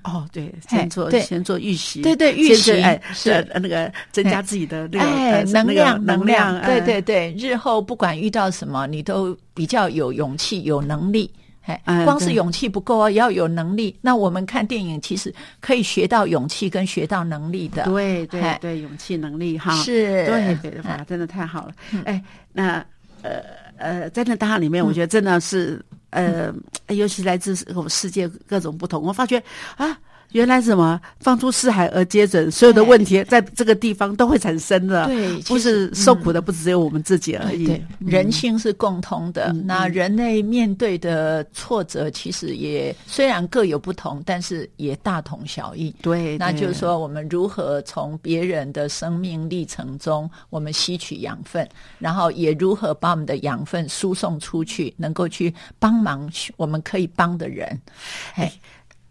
[0.06, 11.30] 哦，对，先做对先做预习，对对预习哎是呃那个增加自己的那个能量，能量，对哎对对，日后不管遇到什么，你都比较有勇气、有能力。
[11.64, 13.96] 哎光是勇气不够啊，也要有能力。
[14.02, 17.84] 那我们看电影，其实可以学到勇气跟学到能力的。
[17.84, 21.74] 对对哎对，勇气能力哈，是，对对，哇，真的太好了。
[22.06, 22.24] 哎，
[22.54, 22.84] 那
[23.22, 23.44] 呃
[23.80, 26.54] 呃，在那档案里面，我觉得真的是呃，
[26.88, 29.42] 尤其来自我们世界各种不同，我发觉
[29.78, 29.98] 啊。
[30.32, 37.66] 原来什么放诸四海而皆准，所有的问题在这个地方都会产生的，对不是受苦的不只有我们自己而已。
[37.66, 39.52] 对，人性是共通的。
[39.54, 45.94] 那人类面对的挫折，其实也虽然各有不同，但是也大同小异。
[46.02, 51.68] 对，那就是说，我们如何从别人的生命历程中，我们吸取养分，
[51.98, 57.80] 然后也如何把我们的养分输送出去，能够去帮忙我们可以帮的人。
[58.36, 58.52] 哎，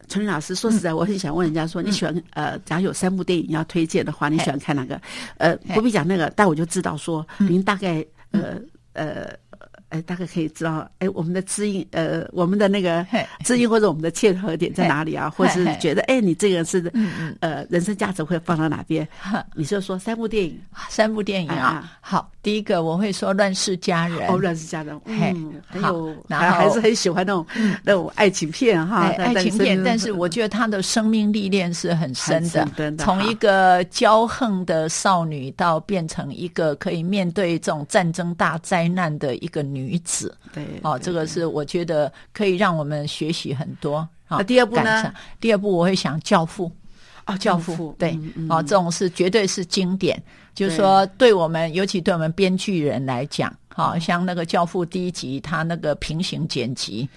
[0.08, 5.00] 陈老师，说实在，我很想问人家说，你喜欢呃，假如有三部电影要推荐的话，你喜欢看哪个？
[5.36, 8.56] 呃，不必讲那个，但我就知道说，您大概呃
[8.94, 9.28] 呃。
[9.90, 13.24] 哎，大概可以知道，哎，我们的知音，呃，我们的那个嘿。
[13.44, 15.30] 知音或者我们的切合点在哪里啊？
[15.30, 16.92] 或者是觉得，哎，你这个是，
[17.40, 19.06] 呃，人生价值会放到哪边？
[19.54, 21.56] 你就说三部电影，三部电影啊？
[21.56, 25.32] 啊，好，第一个我会说《乱世佳人》，哦，乱世佳人，嘿。
[25.34, 27.46] 嗯，很好有，还还是很喜欢那种
[27.82, 30.18] 那种爱情片哈，爱情片，但是嗯。
[30.18, 32.42] 我觉得他的生命历练是很深，
[32.76, 32.94] 的。
[32.96, 40.36] 从一个骄横的少女到变成一个可以面对这种战争大灾难的一个女子。
[40.52, 44.00] 对哦，这个是我觉得可以让我们学习很多。
[44.26, 46.66] 好那第二步呢第二步我会想《教父》。
[47.30, 50.18] 哦，教父父，对，嗯嗯哦，这种是绝对是经典，
[50.54, 57.08] 就是说对我们，尤其对我们编剧人来讲，好、像那个教父第一集，他那个平行剪辑，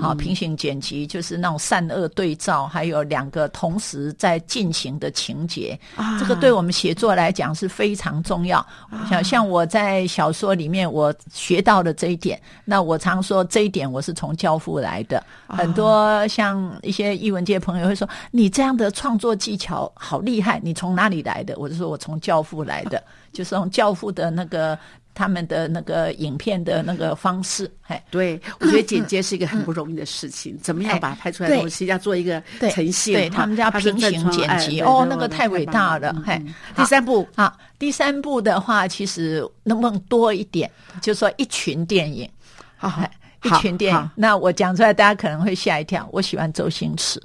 [0.00, 8.66] 好、平行剪辑就是那种善恶对照，还有两个同时在进行的情节，啊这个对我们写作来讲是非常重要。
[9.08, 15.22] 像像我在小说里面我学到的这一点，那我常说这一点我是从教父来的。
[15.46, 21.54] 很多像一些译文界朋友会说，你这样的创作技巧好厉害，你从哪里来的？
[21.56, 23.00] 我就说我从教父来的，
[23.32, 24.76] 就是从教父的那个
[25.18, 28.00] 他们的那个影片的那个方式，嘿。
[28.08, 32.40] 对，我觉得剪接是一个很不容易的事情，怎么样哎把它拍出来的东西要做一个
[32.70, 33.14] 呈现？
[33.14, 40.70] 哈对他们叫它是平行剪辑哦那个太伟大了嘿嗯嗯好第三部啊，第三部的话，其实能不能多一点？
[41.02, 42.30] 就说一群电影，
[42.76, 43.02] 好
[43.42, 44.10] 一群电影。
[44.14, 46.08] 那我讲出来，大家可能会吓一跳。
[46.12, 47.20] 我喜欢周星驰，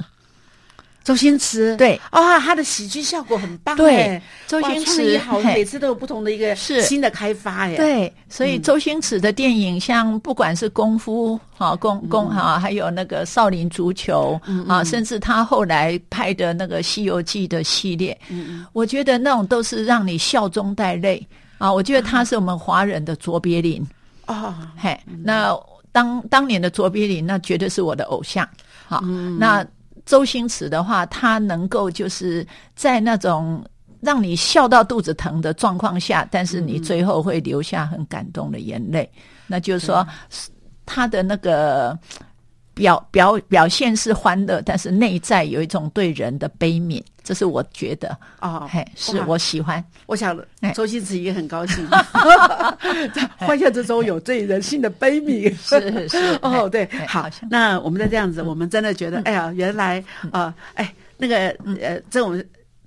[1.04, 1.76] 周星驰。
[1.78, 1.99] 对。
[2.12, 4.24] 哦，他的喜剧效果很棒对哎。
[4.47, 6.82] 周星驰好，每次都有不同的一个是。
[6.82, 7.76] 新的开发哎。
[7.76, 18.18] 对，所以周星驰的电影，像不管是功夫啊、功功哈，还有那个少林足球啊，甚至他后来拍的那个《西游记》的系列，
[18.74, 21.26] 我觉得那种都是让你笑中带泪
[21.58, 21.72] 啊。
[21.72, 23.86] 我觉得他是我们华人的卓别林。
[24.28, 25.58] 哦，嘿，那
[25.91, 28.47] 当当年的卓别林，那绝对是我的偶像。
[28.88, 29.01] 好，
[29.39, 29.66] 那
[30.06, 32.45] 周星驰的话，他能够就是
[32.76, 33.64] 在那种
[34.01, 39.10] 让你笑到肚子疼的状况下，但是你最后会留下很感动的眼泪。
[39.47, 40.06] 那就是说，
[40.86, 41.97] 他的那个
[42.74, 49.84] 表表表现是欢乐，但是内在有一种对人的悲悯，这是我觉得，哦嘿，是我喜欢。
[50.06, 51.88] 我想哎周星驰也很高兴，
[53.14, 55.54] 在欢笑之中有对人性的悲悯。
[55.58, 61.50] 是是 哦，对哎，好那我们再这样子，我们真的觉得，哎呀，原来啊，哎，那个
[61.82, 62.44] 呃，这种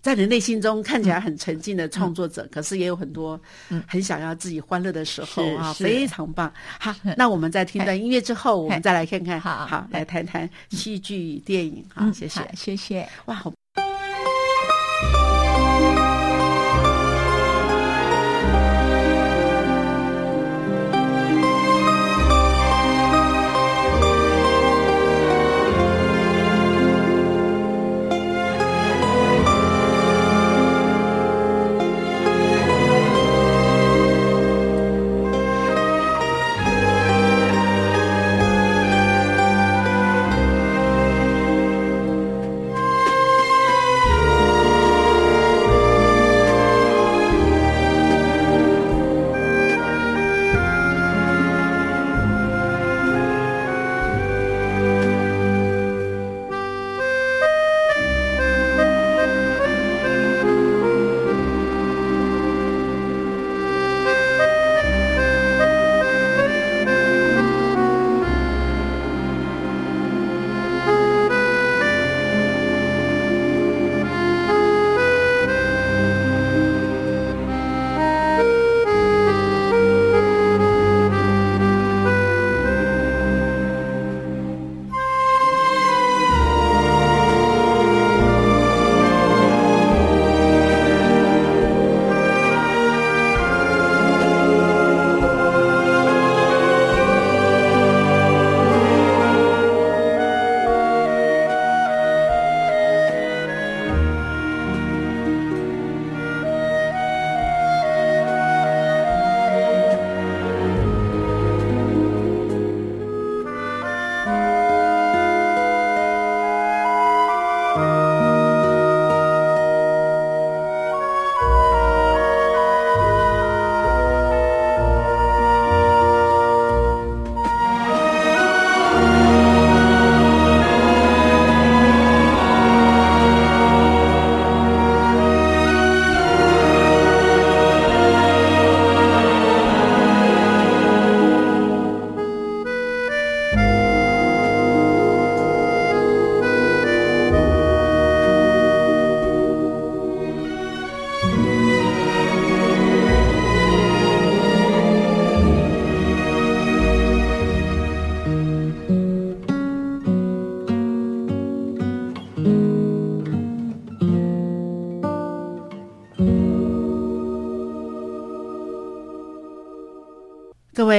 [0.07, 3.41] 在你内心中看起来很沉静的创作者，可是也有很多
[3.89, 6.53] 很想要自己欢乐的时候啊，非常棒。
[6.79, 11.85] 好，那我们在听段音乐之后，我们再来看看，好好，来谈谈戏剧电影。
[11.93, 12.47] 好，嗯谢谢好。
[12.55, 13.09] 谢谢。
[13.25, 13.53] 哇，好。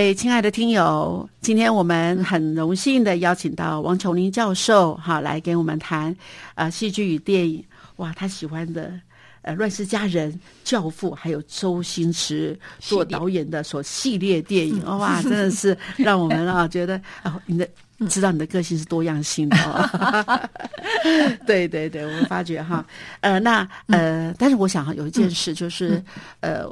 [0.07, 6.15] 位亲爱的听友，今天我们很荣幸的邀请到王琼林教授，哈，来给我们谈
[6.55, 7.61] 呃戏剧与电影。
[7.97, 8.97] 哇，他喜欢的
[9.41, 10.31] 呃《乱世佳人》
[10.63, 16.95] 《教父》，还有周星驰做导演的所系列电影，哇，真的是让我们啊觉得
[17.25, 17.67] 哦，你的
[18.07, 20.49] 知道你的个性是多样性的哦。
[21.45, 22.85] 对对对，我们发觉哈，
[23.19, 26.01] 呃，那呃，但是我想有一件事就是
[26.39, 26.65] 呃。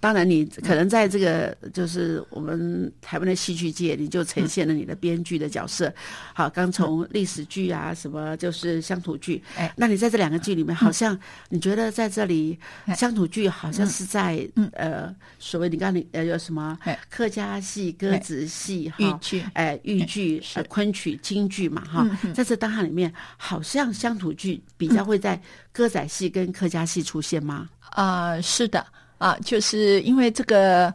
[0.00, 5.92] 当然，你可能在这个就是我们台湾的戏剧界，你就呈现了你的编剧的角色。
[6.32, 9.42] 好，刚从历史剧啊，什么就是乡土剧。
[9.56, 11.16] 哎，那你在这两个剧里面，好像
[11.50, 12.58] 你觉得在这里
[12.96, 16.78] 乡土剧好像是在呃所谓你刚你呃有什么
[17.10, 25.38] 客家戏、歌子戏、哈剧，哎豫剧、昆曲、京剧嘛哈，在这当下里面，好像乡土剧比较会在
[25.72, 27.68] 歌仔戏跟客家戏出现吗？
[27.90, 28.86] 啊，是的。
[29.20, 30.92] 啊，就是因为这个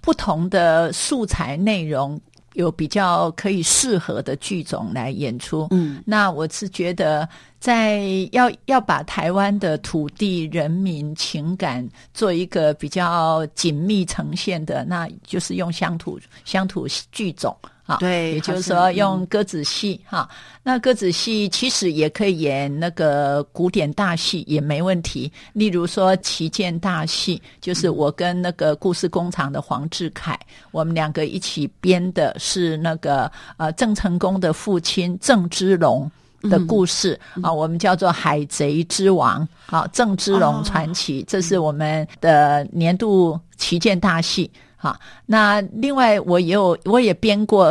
[0.00, 2.20] 不同的素材内容
[2.54, 5.68] 有比较可以适合的剧种来演出。
[5.70, 7.26] 嗯，那我是觉得，
[7.60, 8.02] 在
[8.32, 17.56] 要要把台湾的土地、人民情感做一个比较紧密呈现的，那就是用乡土乡土剧种。
[17.92, 20.28] 啊，对，也就是说用歌子戏哈，
[20.62, 25.30] 那歌子戏其实也可以演那个古典大戏也没问题。
[25.52, 30.38] 例如说旗舰大戏，就是我跟那个故事工厂的黄志凯，
[30.70, 36.10] 我们两个一起编的是那个呃郑成功的父亲郑芝龙
[36.42, 44.50] 的故事啊，我们叫做《海贼之王》啊，郑芝龙传奇，这是我们的年度旗舰大戏。
[44.82, 47.70] 好，那另外我也有，我也编过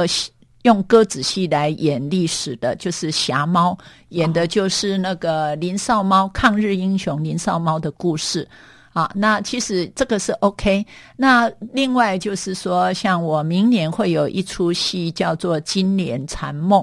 [0.61, 3.77] 用歌子戏来演历史的，就是《侠猫》，
[4.09, 8.47] 演的就是那个林少猫抗日英雄林少猫的故事。
[8.93, 10.85] 啊，那其实这个是 OK。
[11.17, 16.81] 那另外就是说，像我明年会有一出戏叫做《金莲缠梦》，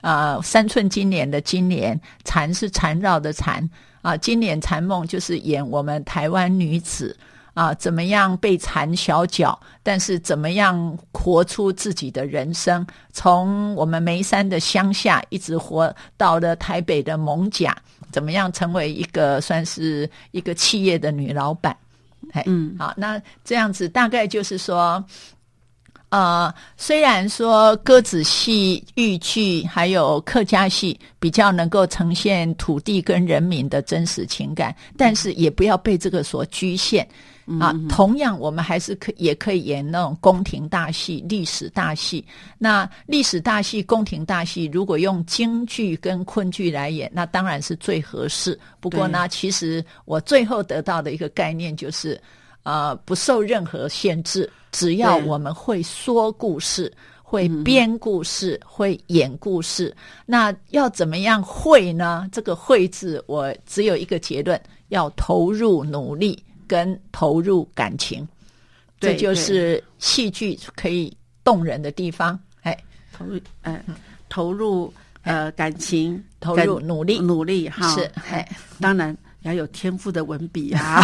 [0.00, 3.70] 啊，三寸金莲的金莲，缠是缠绕的缠，
[4.02, 7.16] 啊，金莲缠梦就是演我们台湾女子。
[7.58, 9.58] 啊，怎么样被缠小脚？
[9.82, 12.86] 但是怎么样活出自己的人生？
[13.12, 17.76] 从我们眉山的乡下，一直活到了台北的蒙甲，
[18.12, 21.76] 怎么样成为一个算是一个企业的女老板？
[22.32, 25.04] 哎，嗯，好，那这样子大概就是说。
[26.10, 37.06] 呃，虽然说歌子戏、豫剧还有客家戏比较能够呈现土地跟人民的真实情感，但是也不要被这个所局限
[37.60, 37.74] 啊。
[37.88, 42.24] 同样，我们还是可也可以演那种宫廷大戏、历史大戏。
[42.58, 48.58] 那历史大戏、宫廷大戏，如果用京剧跟昆剧来演，那当然是最合适。
[48.80, 52.20] 不过呢，其实我最后得到的一个概念就是，
[52.62, 54.50] 呃，不受任何限制。
[54.70, 56.92] 只要我们会说故事、
[57.22, 59.96] 会编故事、会演故事，
[60.26, 62.28] 那要怎么样会呢？
[62.30, 68.26] 这个“会”字，我只有一个结论：要投入努力跟投入感情。
[69.00, 72.38] 这就是戏剧可以动人的地方。
[72.62, 72.76] 哎，
[73.12, 73.82] 投入，嗯，
[74.28, 74.92] 投入
[75.22, 77.88] 呃感情，投入努力，努力哈。
[77.94, 78.48] 是，哎，
[78.80, 79.16] 当然。
[79.42, 81.00] 要有天赋的文笔啊，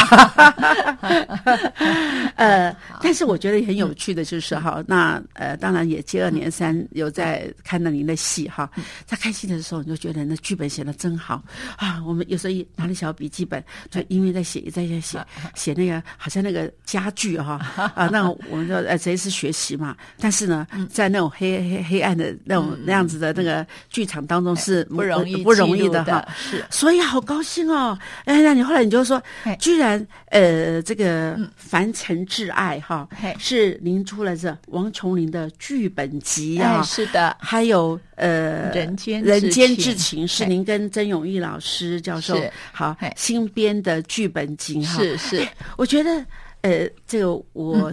[2.35, 8.68] 呃，但是我觉得很有趣的就是哈，那呃，当然也接二连三有在看到您的戏哈，
[9.07, 11.43] 在看戏的时候你就觉得那剧本写的真好
[11.76, 12.03] 啊。
[12.05, 15.24] 我们有时候一拿着小笔记本，就因为在写，在在写
[15.55, 17.55] 写那个好像那个家具哈
[17.95, 19.97] 啊，那我们说呃，谁是学习嘛？
[20.18, 27.97] 但是呢，在那种黑黑黑暗的那种那样子的那个剧场当中是不容易不容易的哈，是，所以好高兴哦。
[28.25, 29.22] 哎，那你后来你就说，
[29.59, 33.09] 居然呃，这个《凡尘挚爱》哈，
[33.39, 42.41] 是您出了这王琼林的剧本集啊，是的，还有呃，《人间人间至情》是您跟曾永义老师教授
[42.72, 46.25] 好新编的剧本集哈，是是，我觉得
[46.62, 47.93] 呃，这个我。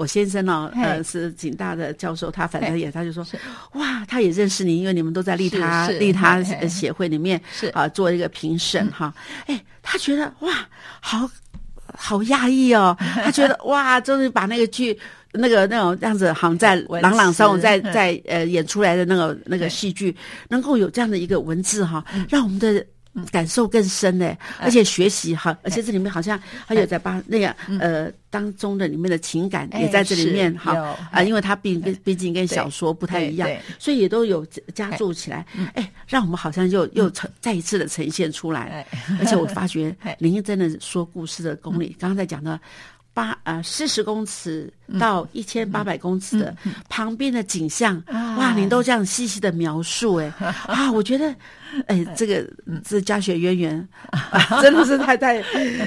[0.00, 3.22] 我先生呢，呃，是警大的教授，他反正也，他就说，
[3.72, 7.66] 哇，他也认识你，因为你们都在利他利他协会里面是。
[7.74, 9.12] 啊做一个评审哈，
[9.46, 10.66] 哎，他觉得哇，
[11.00, 11.30] 好
[11.94, 14.98] 好压抑哦， 他觉得哇，终于把那个剧
[15.32, 20.16] 那个那种样子，好像在朗朗上口， 在在呃演出来的那个那个戏剧，
[20.48, 22.82] 能够有这样的一个文字哈，让我们的。
[23.30, 27.50] 感受更深呢，而且学习哈，而且这里面好像还有在把那个
[27.80, 33.48] 呃当中的里面的情感也在这里面哈啊，因为它毕毕毕竟跟小说不太一样，
[33.78, 35.44] 所以也都有加注起来，
[35.74, 38.86] 哎，让我们好像又又呈再一次的呈现出来，
[39.18, 42.58] 而且我发觉 林真的说故事的功力，刚刚在讲的。
[43.20, 46.56] 八呃四十公尺到一千八百公尺的
[46.88, 48.02] 旁边的景象，
[48.38, 50.32] 哇，您都这样细细的描述，哎。
[50.66, 51.34] 啊，我觉得。
[51.86, 52.44] 哎，这个
[52.84, 53.88] 是家学渊源，
[54.60, 55.40] 真的是太太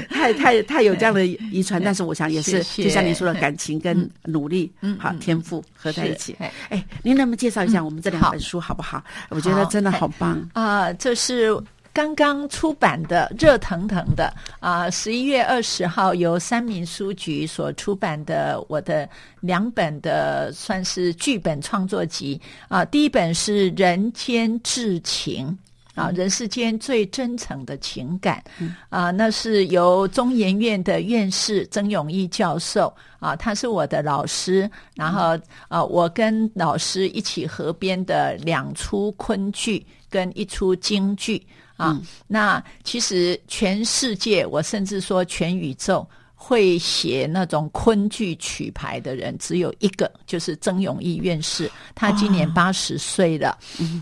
[0.09, 6.37] 太太太有这样的遗传，但是我想也是，就像您说的感情跟努力，嗯，好天赋合在一起。
[6.69, 9.03] 哎，您能不能介绍一下我们这两本书好不好？
[9.27, 10.41] 我觉得真的好棒。
[10.53, 10.93] 啊！
[10.93, 11.53] 这是
[11.93, 14.89] 刚刚出版的，热腾腾的啊！
[14.89, 19.07] 十一月二十号由三民书局所出版的我的
[19.41, 25.47] 两本的算是剧本创作集啊，第一本是《人间至情》。
[25.95, 28.43] 啊，人世间最真诚的情感，
[28.89, 35.37] 啊，那是由中研院的院士曾永义教授啊，他是我的老师，然后
[35.67, 41.45] 啊，我跟老师一起合编的两出昆剧跟一出京剧
[41.77, 46.07] 啊，那其实全世界，我甚至说全宇宙。
[46.35, 53.57] 会写那种昆剧曲牌的人只有一个，就是曾永义院士，他今年八十岁了。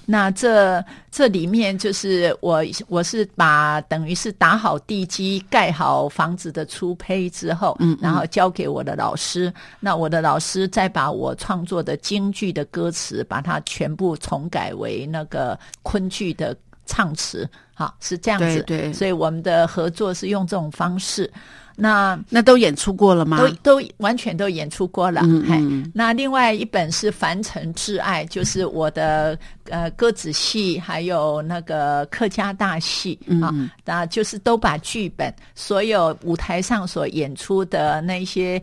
[0.08, 9.54] 那这这里面就是我，我是把等于是打好地基、盖好房子的初胚之后，嗯然后交给我的老师。
[9.80, 16.58] 那我的老师再把我创作的京剧的歌词，把它全部重改为那个昆剧的
[16.92, 17.50] 唱词。
[17.74, 18.62] 好，是这样子。
[18.64, 21.32] 对，所以我们的合作是用这种方式。
[21.78, 23.38] 那那都演出过了吗？
[23.38, 25.22] 都都完全都演出过了。
[25.24, 29.40] 嗯那另外一本是《凡尘挚爱》，就是我的
[29.70, 33.50] 呃歌子戏，还有那个客家大戏啊，
[33.86, 38.62] 那就是都把剧本所有舞台上所演出的那些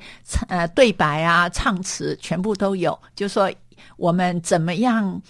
[0.48, 2.96] 呃对白啊、唱词全部都有。
[3.16, 3.50] 就说
[3.96, 5.20] 我们怎么样？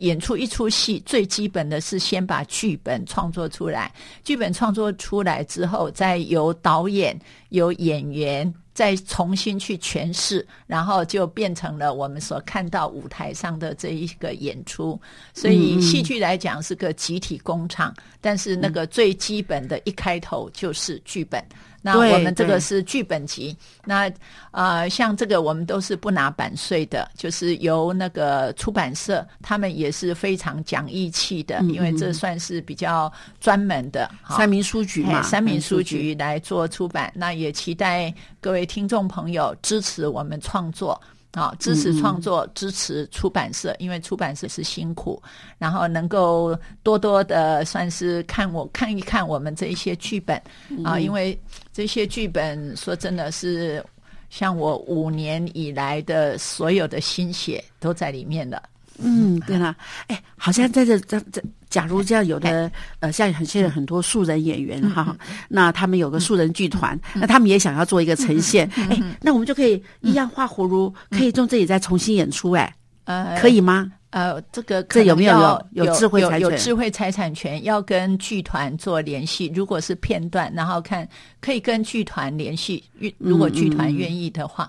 [0.00, 3.90] 演出一出戏，最基本的是先把剧本创作出来。
[4.22, 15.00] 剧本创作出来之后，再由导演、由演员再重新去诠释，然后就变成了我们所看到舞台上的这一个演出。
[15.34, 21.42] 所以，戏剧来讲是个集体工厂，但是那个最基本的一开头就是剧本。
[21.82, 24.12] 那我们这个是剧本集，那
[24.50, 36.10] 呃，像这个我们都是不拿版税的，就是由那个出版社，他们也是非常讲义气的，因为这算是比较专门的三民书局嘛，三民书局。
[36.20, 41.00] 来做出版，那也期待各位听众朋友支持我们创作。
[41.32, 45.22] 啊，支持创作，支持出版社，因为出版社是辛苦，
[45.58, 50.40] 然后能够多多的算是看我看一看我们这一些剧本
[50.84, 51.40] 啊，因为
[51.72, 53.84] 这些剧本说真的是
[54.28, 58.62] 像我五年以来的所有的心血都在里面了。
[59.02, 59.74] 嗯，对了，
[60.06, 61.42] 哎，好像在这这这。
[61.70, 65.16] 假如这样有的呃，像很现在很多素人演员哈，
[65.48, 72.74] 那他们有个素人剧团，那他们也想要做一个呈现，哎，那我们就可以一样画葫芦，可以从这里再重新演出，哎，
[73.04, 73.92] 呃，可以吗？
[74.10, 77.62] 呃，这个这有没有有有智慧财有智慧财产权？
[77.62, 81.08] 要跟剧团做联系，如果是片段，然后看
[81.40, 82.82] 可以跟剧团联系，
[83.16, 84.68] 如果剧团愿意的话。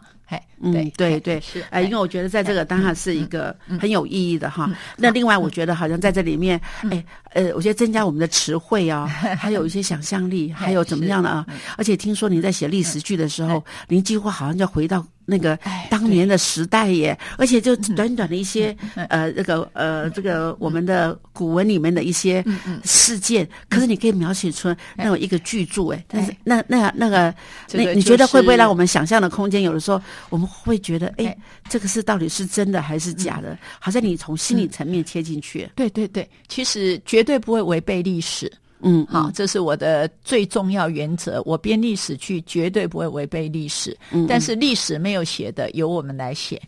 [0.61, 4.69] 嗯，对对是，哎，因为我觉得在这个当然是一个很有意义的哈。
[4.97, 6.59] 那另外，我觉得好像在这里面，
[6.89, 7.03] 哎，
[7.33, 9.05] 呃，我觉得增加我们的词汇啊，
[9.39, 11.45] 还有一些想象力，还有怎么样的啊？
[11.77, 15.05] 而且听说你在写历史剧的时候，您几乎好像就回到。
[15.23, 15.57] 那个
[15.89, 18.75] 当年的时代耶，而且就短短的一些
[19.07, 22.43] 呃，这个呃，这个我们的古文里面的一些
[22.83, 27.33] 事件，可是你可以描写出那种一个巨著哎，但是那那那个，
[27.71, 29.61] 那你觉得会不会让我们想象的空间？
[29.61, 31.35] 有的时候我们会觉得，哎，
[31.69, 33.57] 这个是到底是真的还是假的？
[33.79, 35.69] 好像你从心理层面切进去。
[35.75, 38.51] 对对对，其实绝对不会违背历史。
[38.81, 41.41] 嗯，好，这是我的最重要原则。
[41.45, 43.95] 我编历史剧绝对不会违背历史，
[44.27, 46.61] 但是历史没有写的，由我们来写。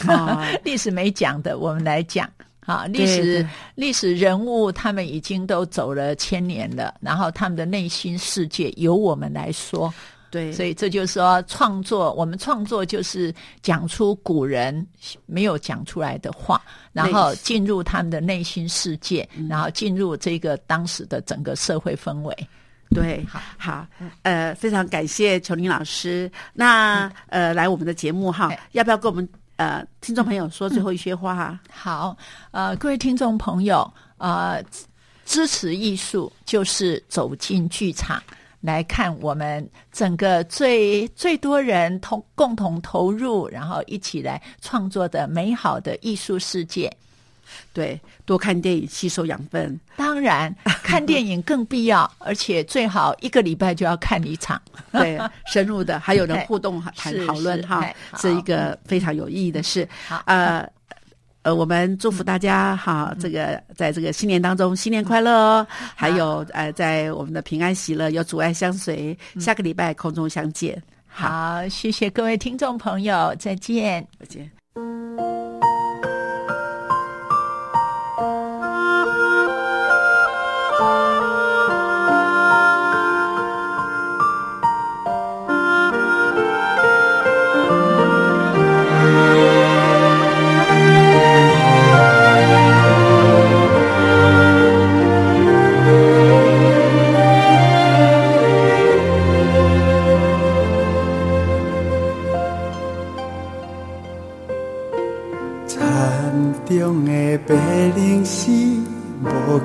[0.62, 2.30] 历史没讲的，我们来讲。
[2.60, 9.94] 啊，历史历史人物他们已经都走了千年了，然后他们的内心世界由我们来说。
[10.36, 14.86] 对，所以这就是说，创作我们创作就是讲出古人
[15.24, 16.60] 没有讲出来的话，
[16.92, 22.48] 然后进入他们的内心世界，然后进入这个当时的整个社会氛围。
[22.90, 23.86] 对，好，好，
[24.24, 26.30] 呃，非常感谢琼林老师。
[26.52, 29.26] 那呃，来我们的节目哈，要不要跟我们
[29.56, 31.58] 呃听众朋友说最后一些话哈？
[31.72, 32.14] 好，
[32.50, 34.62] 呃，各位听众朋友，呃，
[35.24, 38.22] 支持艺术就是走进剧场。
[38.60, 46.94] 来看我们整个最最多人同共同投入，然后一起来创作的美好的艺术世界。
[47.72, 49.78] 对，多看电影，吸收养分。
[49.96, 50.52] 当然，
[50.82, 54.60] 看电影更必要，而且最好一个礼拜就要看一场。
[54.90, 59.88] 对，深入的，还有人 互动谈是讨论哈是一个非常有意义的事。
[60.08, 60.68] 好呃。
[61.46, 65.66] 呃，我们祝福大家哈，这个在这个新年当中，新年快乐哦！
[65.94, 69.16] 还有呃，在我们的平安喜乐，有阻碍相随。
[69.38, 74.04] 下个礼拜空中相见，好，谢谢各位听众朋友，再见。
[74.18, 75.35] 再见。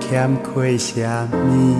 [0.01, 1.77] 欠缺什么。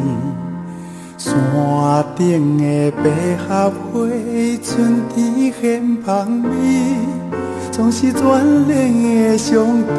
[1.18, 3.04] 山顶的百
[3.38, 4.10] 合花，
[4.64, 6.50] 春天献芳味，
[7.72, 9.92] 总是眷恋的上帝，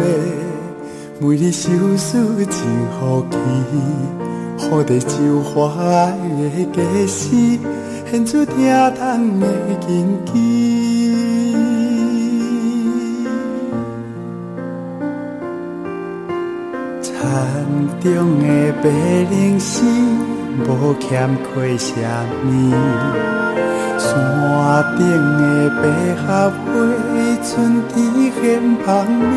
[1.21, 2.57] 每日修思真
[2.99, 3.37] 好奇，
[4.59, 7.59] 好地就花的假诗，
[8.11, 8.57] 献出疼
[8.97, 9.47] 痛的
[9.87, 11.02] 根基。
[17.43, 17.49] 山
[18.01, 18.89] 中的白
[19.29, 19.83] 灵丝，
[20.65, 21.93] 无欠缺什
[22.45, 22.47] 么。
[23.99, 24.07] 山
[24.97, 25.03] 顶
[25.39, 25.43] 的
[25.83, 25.85] 百
[26.23, 26.63] 合花，
[27.43, 28.41] 春天献
[28.87, 28.87] 芳
[29.19, 29.35] 味，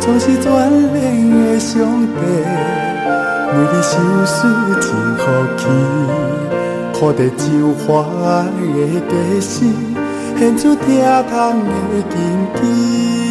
[0.00, 0.46] 总是眷
[0.92, 2.20] 恋的上帝，
[3.48, 4.36] 每日修思
[4.78, 5.24] 真好
[5.56, 5.60] 奇，
[7.00, 8.04] 好地就花
[8.44, 9.64] 的假诗，
[10.38, 10.84] 献出疼
[11.30, 12.12] 痛的根
[12.60, 13.21] 基。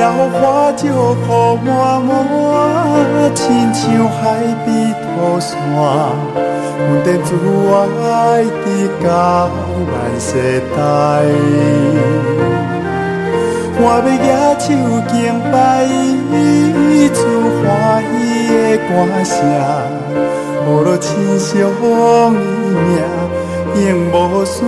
[0.00, 0.90] 摇花石雨
[1.62, 1.68] 满
[2.02, 2.08] 满，
[3.34, 3.44] 亲
[3.74, 4.18] 像海
[4.64, 5.04] 边土
[5.38, 5.52] 山，
[6.78, 7.28] 阮电自
[8.02, 8.64] 爱伫
[9.04, 9.06] 到
[9.90, 10.28] 咱世
[10.74, 10.76] 代。
[13.82, 14.18] 我要
[14.54, 14.68] 举手
[15.12, 15.14] 敬
[15.52, 16.34] 拜伊，
[17.12, 17.18] 出
[17.60, 17.62] 欢
[18.00, 18.10] 喜
[18.48, 18.56] 的
[18.88, 18.90] 歌
[19.22, 19.36] 声，
[20.66, 21.84] 无落亲像伊
[22.88, 24.14] 名，永无
[24.46, 24.58] 山。